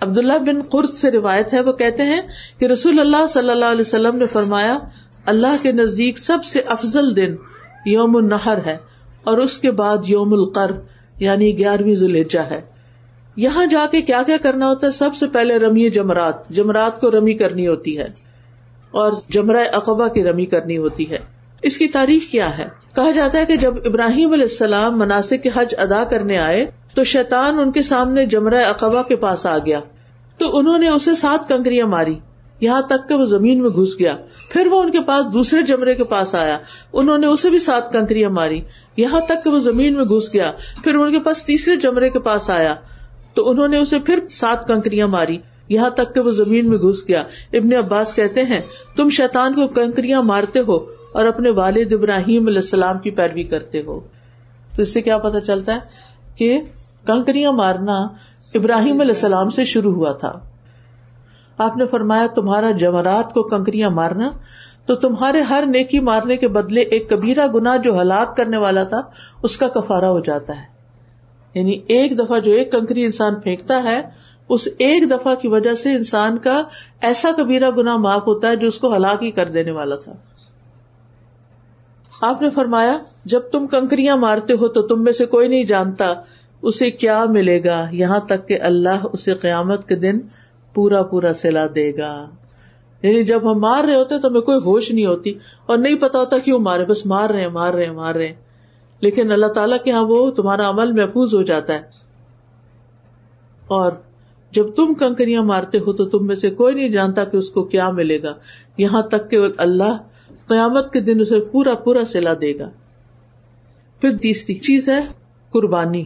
[0.00, 2.20] عبداللہ بن قرط سے روایت ہے، وہ کہتے ہیں
[2.58, 4.78] کہ رسول اللہ صلی اللہ علیہ وسلم نے فرمایا،
[5.26, 7.36] اللہ کے نزدیک سب سے افضل دن
[7.86, 8.76] یوم النحر ہے
[9.24, 10.70] اور اس کے بعد یوم القر
[11.18, 12.60] یعنی گیارہویں ذوالحجہ ہے۔
[13.36, 17.10] یہاں جا کے کیا کیا کرنا ہوتا ہے؟ سب سے پہلے رمی جمرات جمرات کو
[17.10, 18.31] رمی کرنی ہوتی ہے۔
[18.92, 21.18] اور جمرہ اقبا کی رمی کرنی ہوتی ہے۔
[21.62, 25.50] اس کی تاریخ کیا ہے؟ کہا جاتا ہے کہ جب ابراہیم علیہ السلام مناسب کے
[25.54, 29.80] حج ادا کرنے آئے، تو شیطان ان کے سامنے جمرہ اقبا کے پاس آ گیا۔
[30.38, 32.18] تو انہوں نے اسے سات کنکریاں ماری۔
[32.60, 34.16] یہاں تک کہ وہ زمین میں گھس گیا۔
[34.52, 36.58] پھر وہ ان کے پاس دوسرے جمرے کے پاس آیا۔
[36.92, 38.60] انہوں نے اسے بھی سات کنکریاں ماری۔
[38.96, 40.52] یہاں تک کہ وہ زمین میں گھس گیا۔
[40.84, 42.74] پھر ان کے پاس تیسرے جمرے کے پاس آیا۔
[43.34, 45.38] تو انہوں نے اسے پھر سات کنکریاں ماری۔
[45.72, 47.20] یہاں تک کہ وہ زمین میں گھس گیا۔
[47.52, 48.60] ابن عباس کہتے ہیں،
[48.96, 50.76] تم شیطان کو کنکریاں مارتے ہو
[51.12, 54.00] اور اپنے والد ابراہیم علیہ السلام کی پیروی کرتے ہو۔
[54.76, 55.80] تو اس سے کیا پتا چلتا ہے
[56.36, 56.60] کہ
[57.06, 58.02] کنکریاں مارنا
[58.54, 60.32] ابراہیم علیہ السلام سے شروع ہوا تھا۔
[61.58, 64.30] آپ نے فرمایا، تمہارا جمرات کو کنکریاں مارنا
[64.86, 69.00] تو تمہارے ہر نیکی مارنے کے بدلے ایک کبیرا گنا جو ہلاک کرنے والا تھا،
[69.42, 70.72] اس کا کفارا ہو جاتا ہے۔
[71.54, 74.00] یعنی ایک دفعہ جو ایک کنکری انسان پھینکتا ہے
[74.48, 76.62] اس ایک دفعہ کی وجہ سے انسان کا
[77.00, 80.12] ایسا کبیرا گنا معاف ہوتا ہے جو اس کو ہلاک ہی کر دینے والا تھا۔
[82.22, 86.14] آپ نے فرمایا، جب تم کنکریاں مارتے ہو تو تم میں سے کوئی نہیں جانتا
[86.62, 90.18] اسے کیا ملے گا۔ یہاں تک کہ اللہ اسے قیامت کے دن
[90.74, 92.30] پورا پورا سلا دے گا۔
[93.02, 96.18] یعنی جب ہم مار رہے ہوتے تو ہمیں کوئی ہوش نہیں ہوتی اور نہیں پتا
[96.18, 98.34] ہوتا کیوں مارے، بس مار رہے مار رہے مار رہے
[99.00, 101.80] لیکن اللہ تعالیٰ کے یہاں وہ تمہارا عمل محفوظ ہو جاتا ہے۔
[103.66, 103.92] اور
[104.52, 107.64] جب تم کنکریاں مارتے ہو تو تم میں سے کوئی نہیں جانتا کہ اس کو
[107.64, 108.34] کیا ملے گا۔
[108.78, 109.96] یہاں تک کہ اللہ
[110.46, 112.70] قیامت کے دن اسے پورا پورا سلا دے گا۔
[114.00, 115.00] پھر تیسری چیز ہے
[115.50, 116.04] قربانی۔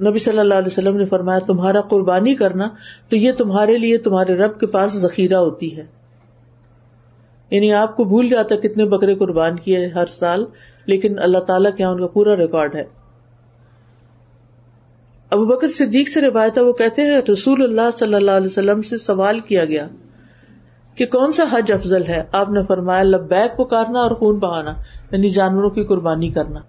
[0.00, 2.68] نبی صلی اللہ علیہ وسلم نے فرمایا، تمہارا قربانی کرنا
[3.08, 5.84] تو یہ تمہارے لیے تمہارے رب کے پاس ذخیرہ ہوتی ہے۔
[7.50, 10.44] یعنی آپ کو بھول جاتا کتنے بکرے قربان کیے ہر سال،
[10.86, 12.84] لیکن اللہ تعالیٰ کیا ان کا پورا ریکارڈ ہے۔
[15.30, 18.98] ابو بکر صدیق سے روایت وہ کہتے ہیں، رسول اللہ صلی اللہ علیہ وسلم سے
[18.98, 19.88] سوال کیا گیا
[20.94, 24.74] کہ کون سا حج افضل ہے؟ آپ نے فرمایا، لبیک پکارنا اور خون بہانا
[25.10, 26.60] یعنی جانوروں کی قربانی کرنا۔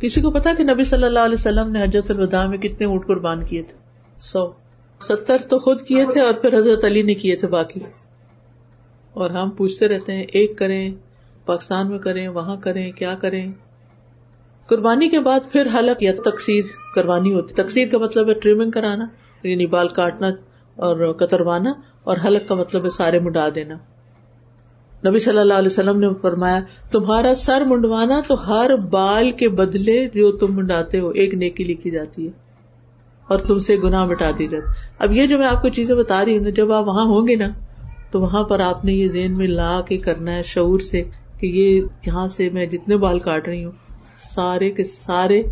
[0.00, 3.06] کسی کو پتا کہ نبی صلی اللہ علیہ وسلم نے حجرت الوداع میں کتنے اونٹ
[3.06, 3.74] قربان کیے تھے؟
[4.18, 4.46] سو۔
[5.00, 7.80] ستر تو خود کیے تھے اور پھر حضرت علی نے کیے تھے باقی۔
[9.12, 10.90] اور ہم پوچھتے رہتے ہیں، ایک کریں،
[11.46, 13.52] پاکستان میں کریں، وہاں کریں، کیا کریں؟
[14.68, 19.06] قربانی کے بعد پھر حلق یا تقسیر کروانی ہوتی تقسیر کا مطلب ہے ٹریمنگ کرانا
[19.44, 20.28] یعنی بال کاٹنا
[20.76, 23.74] اور کتروانا، اور حلق کا مطلب ہے سارے مڈا دینا۔
[25.02, 26.60] نبی صلی اللہ علیہ وسلم نے فرمایا،
[26.92, 31.90] تمہارا سر منڈوانا تو ہر بال کے بدلے جو تم منڈاتے ہو، ایک نیکی لکھی
[31.90, 32.30] جاتی ہے،
[33.28, 36.24] اور تم سے گنا مٹا دی جاتی اب یہ جو میں آپ کو چیزیں بتا
[36.24, 37.48] رہی ہوں، جب آپ وہاں ہوں گے نا،
[38.10, 41.02] تو وہاں پر آپ نے یہ زین میں لا کے کرنا ہے شعور سے
[41.40, 43.72] کہ یہ یہاں سے میں جتنے بال کاٹ رہی ہوں
[44.16, 45.42] سارے کے سارے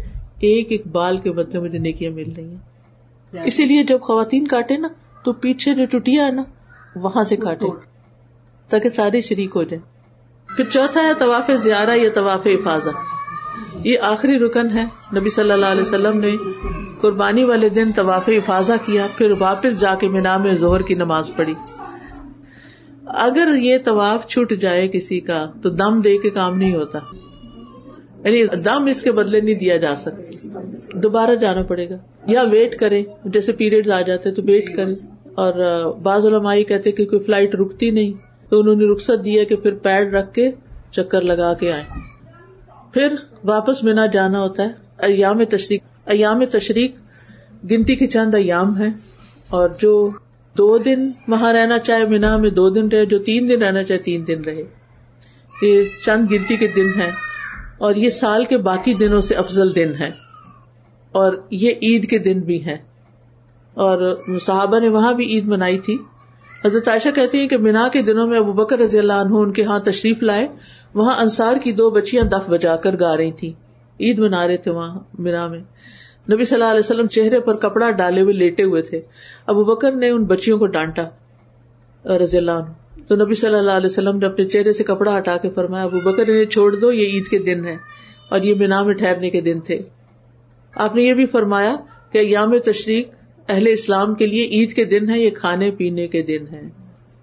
[0.41, 2.71] ایک ایک بال کے بدلے مجھے نیکیاں مل رہی ہیں۔
[3.45, 4.89] اسی لیے جب خواتین کاٹے نا
[5.25, 6.43] تو پیچھے جو ٹوٹیا ہے نا
[6.97, 7.67] وہاں سے کاٹے
[8.69, 9.81] تاکہ ساری شریک ہو جائے
[10.57, 12.91] پھر چوتھا ہے طواف زیارہ یا طواف حفاظہ۔
[13.85, 14.85] یہ آخری رکن ہے۔
[15.17, 16.37] نبی صلی اللہ علیہ وسلم نے
[17.01, 21.31] قربانی والے دن طواف حفاظہ کیا پھر واپس جا کے مینا میں زہر کی نماز
[21.37, 21.55] پڑھی۔
[23.07, 26.99] اگر یہ طواف چھوٹ جائے کسی کا تو دم دے کے کام نہیں ہوتا۔
[28.25, 30.61] یعنی دم اس کے بدلے نہیں دیا جا سکتا۔
[30.93, 31.97] دوبارہ جانا پڑے گا۔
[32.27, 34.93] یا ویٹ کرے جیسے پیریڈ آ جاتے تو ویٹ کرے
[35.25, 38.13] اور بعض علماء کہتے کہ کوئی فلائٹ رکتی نہیں۔
[38.51, 40.51] تو انہوں نے رخصت دیا کہ پھر پیڈ رکھ کے
[40.91, 41.85] چکر لگا کے آئے
[42.95, 43.15] پھر
[43.45, 44.69] واپس مینا جانا ہوتا ہے۔
[44.99, 46.95] ایام تشریق۔ ایام تشریق
[47.71, 48.89] گنتی کے چند ایام ہے
[49.49, 50.11] اور جو
[50.59, 54.01] دو دن وہاں رہنا چاہے، مینا میں دو دن رہے، جو تین دن رہنا چاہے،
[54.01, 54.63] تین دن رہے۔
[55.63, 57.30] یہ چند گنتی کے دن ہے
[57.81, 60.11] اور یہ سال کے باقی دنوں سے افضل دن ہے
[61.13, 62.77] اور یہ عید کے دن بھی ہے
[63.75, 65.97] اور صحابہ نے وہاں بھی عید منائی تھی۔
[66.65, 69.53] حضرت عائشہ کہتی ہیں کہ مینا کے دنوں میں ابو بکر رضی اللہ عنہ ان
[69.53, 70.49] کے ہاں تشریف لائے۔
[70.95, 73.53] وہاں انصار کی دو بچیاں دف بجا کر گا رہی تھی
[74.01, 75.61] عید منا رہے تھے وہاں مینا میں۔
[76.31, 79.01] نبی صلی اللہ علیہ وسلم چہرے پر کپڑا ڈالے ہوئے لیٹے ہوئے تھے۔
[79.47, 81.03] ابو بکر نے ان بچیوں کو ڈانٹا
[82.17, 85.37] رضی اللہ عنہ۔ تو نبی صلی اللہ علیہ وسلم نے اپنے چہرے سے کپڑا ہٹا
[85.37, 87.77] کے فرمایا، ابو بکر، انہیں چھوڑ دو، یہ عید کے دن ہے
[88.29, 89.79] اور یہ مینا میں ٹھہرنے کے دن تھے۔
[90.75, 91.77] آپ نے یہ بھی فرمایا
[92.13, 93.09] کہ یام تشریق
[93.49, 96.63] اہل اسلام کے لیے عید کے دن ہے یہ کھانے پینے کے دن ہے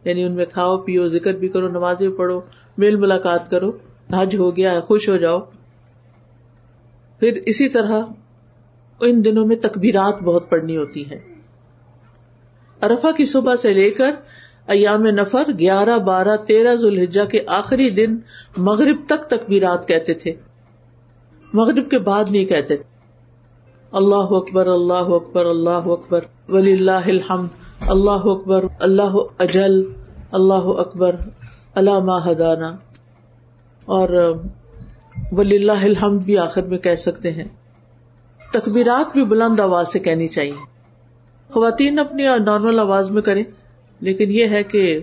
[0.04, 2.42] یعنی ان میں کھاؤ، پیو، ذکر بھی کرو نماز بھی پڑھو،
[2.78, 3.72] میل ملاقات کرو،
[4.14, 5.40] حج ہو گیا، خوش ہو جاؤ۔
[7.20, 8.02] پھر اسی طرح
[9.02, 11.20] ان دنوں میں تکبیرات بہت پڑنی ہوتی ہے
[12.82, 14.12] ارفا کی صبح سے لے کر
[14.68, 18.18] ایام نفر، گیارہ، بارہ، تیرہ ذوالحجہ کے آخری دن
[18.58, 20.34] مغرب تک تکبیرات کہتے تھے۔
[21.54, 22.98] مغرب کے بعد نہیں کہتے تھے۔
[23.92, 27.48] اللہ اکبر اللہ اکبر اللہ اکبر ولی اللہ الحمد،
[27.88, 29.84] اللہ اکبر، اللہ اجل،
[30.32, 31.16] اللہ اکبر
[31.76, 32.66] اللہ حدانہ
[33.86, 34.34] اور
[35.32, 37.48] ولی اللہ الحمد بھی آخر میں کہہ سکتے ہیں۔
[38.54, 40.78] تکبیرات بھی بلند آواز سے کہنی چاہیے۔
[41.50, 43.44] خواتین اپنی نارمل آواز میں کریں۔
[44.02, 45.00] لیکن یہ ہے کہ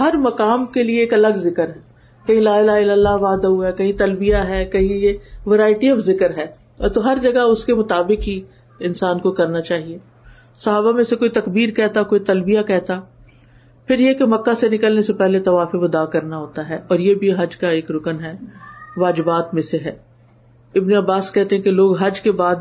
[0.00, 1.88] ہر مقام کے لیے ایک الگ ذکر ہے۔
[2.26, 5.12] کہیں لا الہ الا اللہ وعدہ ہوا ہے، کہیں تلبیہ ہے، کہیں یہ
[5.46, 6.46] ورائٹی آف ذکر ہے۔
[6.88, 8.40] تو ہر جگہ اس کے مطابق ہی
[8.80, 9.98] انسان کو کرنا چاہیے۔
[10.56, 13.00] صحابہ میں سے کوئی تکبیر کہتا، کوئی تلبیہ کہتا۔
[13.88, 17.14] پھر یہ کہ مکہ سے نکلنے سے پہلے طواف ودا کرنا ہوتا ہے، اور یہ
[17.14, 18.32] بھی حج کا ایک رکن ہے،
[18.96, 19.92] واجبات میں سے ہے۔
[20.74, 22.56] ابن عباس کہتے کہ لوگ حج کے بعد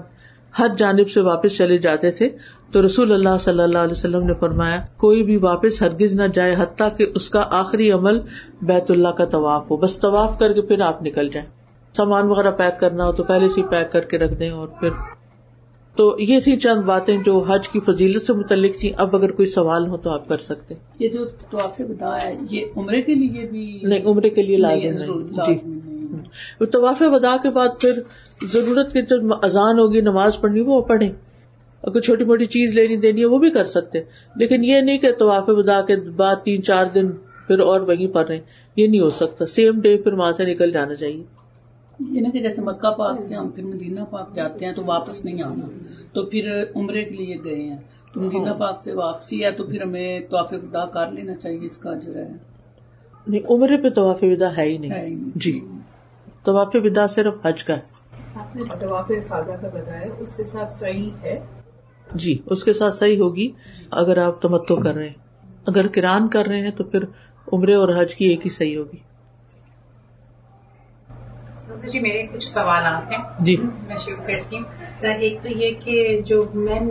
[0.59, 2.29] ہر جانب سے واپس چلے جاتے تھے
[2.71, 6.55] تو رسول اللہ صلی اللہ علیہ وسلم نے فرمایا، کوئی بھی واپس ہرگز نہ جائے
[6.59, 8.19] حتیٰ کہ اس کا آخری عمل
[8.61, 11.47] بیت اللہ کا طواف ہو۔ بس طواف کر کے پھر آپ نکل جائیں۔
[11.97, 14.89] سامان وغیرہ پیک کرنا ہو تو پہلے سے پیک کر کے رکھ دیں اور پھر
[15.99, 19.45] تو یہ تھی چند باتیں جو حج کی فضیلت سے متعلق تھی اب اگر کوئی
[19.45, 23.47] سوال ہو تو آپ کر سکتے یہ جو طواف بدا ہے یہ عمرے کے لیے
[23.47, 27.91] بھی نہیں عمرے کے لیے لازم جی۔ طواف ودا کے بعد پھر
[28.43, 31.09] ضرورت کی جب اذان ہوگی نماز پڑھنی وہ پڑھیں۔
[31.83, 33.99] اگر چھوٹی موٹی چیز لینی دینی ہے وہ بھی کر سکتے
[34.35, 37.11] لیکن یہ نہیں کہ طواف ودا کے بعد تین چار دن
[37.47, 38.39] پھر اور وہیں پڑھ رہے
[38.75, 41.23] یہ نہیں ہو سکتا۔ سیم ڈے پھر وہاں سے نکل جانا چاہیے۔
[41.99, 45.25] یہ نا کہ جیسے مکہ پاک سے ہم پھر مدینہ پاک جاتے ہیں تو واپس
[45.25, 45.67] نہیں آنا۔
[46.13, 47.77] تو پھر عمرے کے لیے گئے ہیں۔
[48.13, 51.77] تو مدینہ پاک سے واپسی ہے تو پھر ہمیں طواف ودا کر لینا چاہیے اس
[51.77, 52.27] کا جو ہے۔
[53.27, 55.59] نہیں عمرے پہ طواف ودا ہے ہی نہیں۔ جی۔
[56.43, 57.99] طواف ودا صرف حج کا ہے۔
[58.35, 61.45] آپ نے طواف فاضا کا بتایا اس کے ساتھ صحیح ہے؟
[62.15, 63.51] جی اس کے ساتھ صحیح ہوگی۔
[63.91, 65.13] اگر آپ تمتو کر رہے ہیں
[65.65, 66.99] اگر کران کر رہے ہیں تو پھر
[67.53, 69.08] عمرے اور حج کی ایک ہی صحیح ہوگی۔
[71.69, 73.57] جی میرے کچھ سوالات ہیں۔ جی۔
[73.87, 74.63] میں شروع کرتی ہوں۔
[75.01, 76.89] سر ایک تو یہ کہ جو مین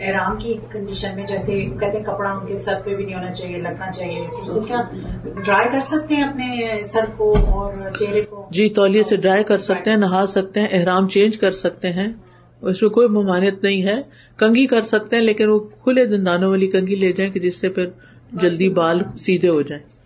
[0.00, 3.32] احرام کی کنڈیشن میں جیسے کہتے ہیں کپڑا ان کے سر پہ بھی نہیں ہونا
[3.32, 4.82] چاہیے لگنا چاہیے۔ اس کو کیا
[5.44, 9.58] ڈرائی کر سکتے ہیں اپنے سر کو اور چہرے کو؟ جی تولیے سے ڈرائی کر
[9.58, 12.12] سکتے ہیں نہا سکتے ہیں احرام چینج کر سکتے ہیں۔
[12.60, 14.02] اس میں کوئی ممانعت نہیں ہے۔
[14.36, 17.68] کنگھی کر سکتے ہیں لیکن وہ کھلے دندانوں والی کنگھی لے جائیں کہ جس سے
[17.68, 17.86] پھر
[18.32, 19.97] جلدی بال سیدھے ہو جائیں۔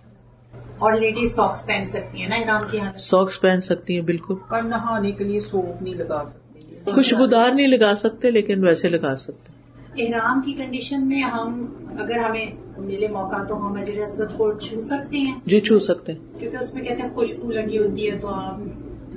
[0.79, 4.35] اور لیڈیز ساکس پہن سکتی ہیں نا احرام کی حالت ساکس پہن سکتی ہیں بالکل۔
[4.49, 9.17] پر نہانے کے لیے سوپ نہیں لگا سکتے۔ خوشبودار نہیں لگا سکتے لیکن ویسے لگا
[9.17, 9.63] سکتے۔
[10.05, 11.67] احرام کی کنڈیشن میں ہم
[11.99, 12.47] اگر ہمیں
[12.79, 16.57] ملے موقع تو ہم اجر اسود کو چھو سکتے ہیں۔ جی چھو سکتے۔ ہیں کیونکہ
[16.57, 18.59] اس میں کہتے ہیں خوشبو لگی ہوتی ہے تو آپ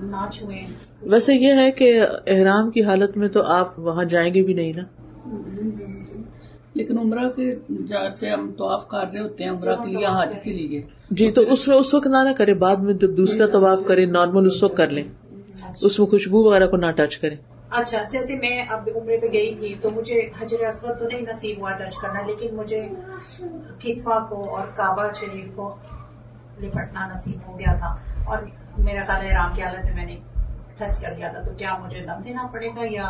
[0.03, 0.67] نہ چھوئیں۔
[1.01, 4.73] ویسے یہ ہے کہ احرام کی حالت میں تو آپ وہاں جائیں گے بھی نہیں
[4.75, 4.83] نا؟
[6.75, 10.53] لیکن عمرہ کے جیسے ہم طواف کر رہے ہوتے ہیں عمرہ کے لیے حج کے
[10.53, 14.05] لیے۔ جی تو اس میں اس وقت نہ کرے بعد میں جب دوسرا طواف کرے
[14.05, 15.03] نارمل اس وقت کر لیں۔
[15.81, 17.37] اس میں خوشبو وغیرہ کو نہ ٹچ کریں۔
[17.69, 21.59] اچھا جیسے میں اب عمرے پہ گئی تھی تو مجھے حجر اسود تو نہیں نصیب
[21.59, 22.89] ہوا ٹچ کرنا لیکن مجھے
[23.79, 25.75] کسوا کو اور کعبہ شریف کو
[26.61, 27.95] لپٹنا نصیب ہو گیا تھا۔
[28.25, 28.37] اور
[28.77, 30.17] میرا خیال ہے رام کی حالت میں میں نے
[30.77, 33.07] ٹچ کر لیا تھا تو کیا مجھے دم دینا پڑے گا یا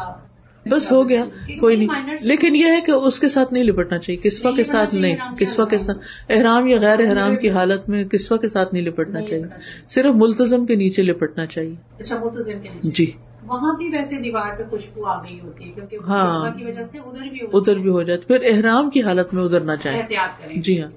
[0.69, 1.25] بس ہو گیا
[1.59, 4.95] کوئی نہیں۔ لیکن یہ ہے کہ اس کے ساتھ نہیں لپٹنا چاہیے۔ کسوا کے ساتھ
[4.95, 5.97] نہیں؟ کسوا کے ساتھ؟
[6.29, 9.43] احرام یا غیر احرام کی حالت میں کسوا کے ساتھ نہیں لپٹنا چاہیے؟
[9.87, 13.11] صرف ملتظم کے نیچے لپٹنا چاہیے۔ اچھا ملتظم کے جی۔
[13.43, 16.97] وہاں بھی ویسے دیوار پہ خوشبو آ گئی ہوتی ہے کیونکہ ہاں۔ کی وجہ سے
[16.97, 20.41] ادھر بھی ادھر بھی ہو جاتی۔ پھر احرام کی حالت میں ادھر نہ جائیں۔ احتیاط
[20.41, 20.91] کریں۔ جی ہاں۔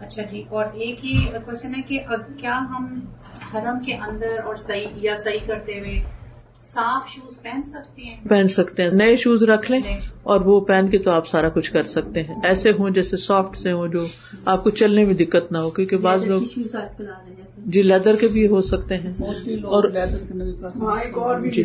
[0.00, 1.98] اچھا ٹھیک۔ اور ایک ہی کوشچن ہے کہ
[2.36, 3.00] کیا ہم
[3.54, 6.15] حرم کے اندر اور صحیح یا صحیح کرتے ہوئے
[6.72, 9.80] صاف شوز پہن سکتے ہیں۔ پہن سکتے ہیں۔ نئے شوز رکھ لیں
[10.22, 13.58] اور وہ پہن کے تو آپ سارا کچھ کر سکتے ہیں۔ ایسے ہوں جیسے سافٹ
[13.58, 14.06] سے ہوں جو
[14.44, 16.42] آپ کو چلنے میں دقت نہ ہو کیونکہ بعض لوگ
[17.58, 19.12] جی لیدر کے بھی ہو سکتے ہیں۔
[19.64, 19.90] اور
[21.48, 21.62] جی۔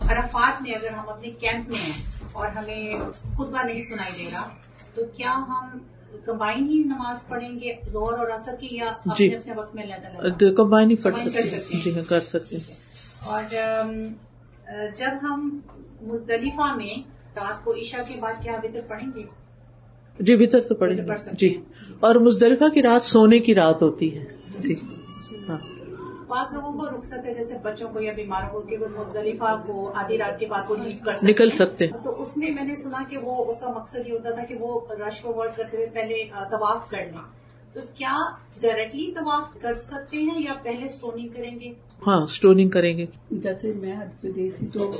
[0.00, 2.02] عرفات میں اگر ہم اپنے کیمپ میں ہیں
[2.32, 2.94] اور ہمیں
[3.32, 4.48] خطبہ نہیں سنائی دے رہا
[4.94, 5.78] تو کیا ہم
[6.24, 9.34] کمبائن ہی نماز پڑھیں گے زور اور اثر کی یا جی.
[9.34, 12.20] اپنے اپنے وقت میں لیدر کمبائن ہی پڑھ سکتے کر سکتے ہیں۔ جی ہاں کر
[12.20, 12.74] سکتے ہیں.
[13.24, 13.42] اور
[14.96, 15.58] جب ہم
[16.02, 17.02] مزدلفہ میں
[17.36, 19.22] رات کو عشاء کے بعد کیا وطر پڑھیں گے؟
[20.20, 21.30] جی بھیتر تو پڑھیں گے.
[21.32, 21.54] جی.
[21.54, 21.62] ہیں۔
[22.00, 24.24] اور مزدلفہ کی رات سونے کی رات ہوتی ہے.
[24.60, 24.74] جی.
[26.32, 29.92] بعض لوگوں کو رخصت ہے جیسے بچوں کو یا بیماروں کو کہ وہ مزدلفہ کو
[29.94, 32.74] آدھی رات کے بعد کو لیو کر سکتے نکل۔ سکتے تو اس میں میں نے
[32.76, 35.76] سنا کہ وہ اس کا مقصد یہ ہوتا تھا کہ وہ رش کو ورڈ کرتے
[35.76, 37.42] ہوئے پہلے طواف کر لیں۔
[37.74, 38.14] تو کیا
[38.60, 41.72] ڈائریکٹلی طواف کر سکتے ہیں یا پہلے اسٹوننگ کریں گے؟
[42.06, 44.90] ہاں اسٹوننگ کریں گے۔ جیسے میں حج پہ گئی تھی تو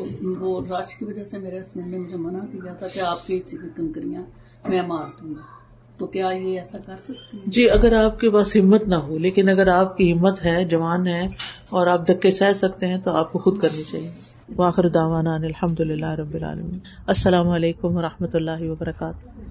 [0.40, 3.40] وہ رش کی وجہ سے میرے ہسبینڈ نے مجھے منع کیا تھا کہ آپ کی
[3.76, 4.22] کنکریاں
[4.68, 5.61] میں مار دوں گا۔
[6.02, 9.18] تو کیا یہ ایسا کر سکتی ہیں؟ جی اگر آپ کے پاس ہمت نہ ہو،
[9.18, 11.28] لیکن اگر آپ کی ہمت ہے، جوان ہے
[11.70, 14.10] اور آپ دھکے سہ سکتے ہیں، تو آپ کو خود کرنی چاہیے۔
[14.56, 19.42] واخر دعوانا الحمد للہ رب العالمین۔ السلام علیکم و رحمۃ اللہ وبرکاتہ۔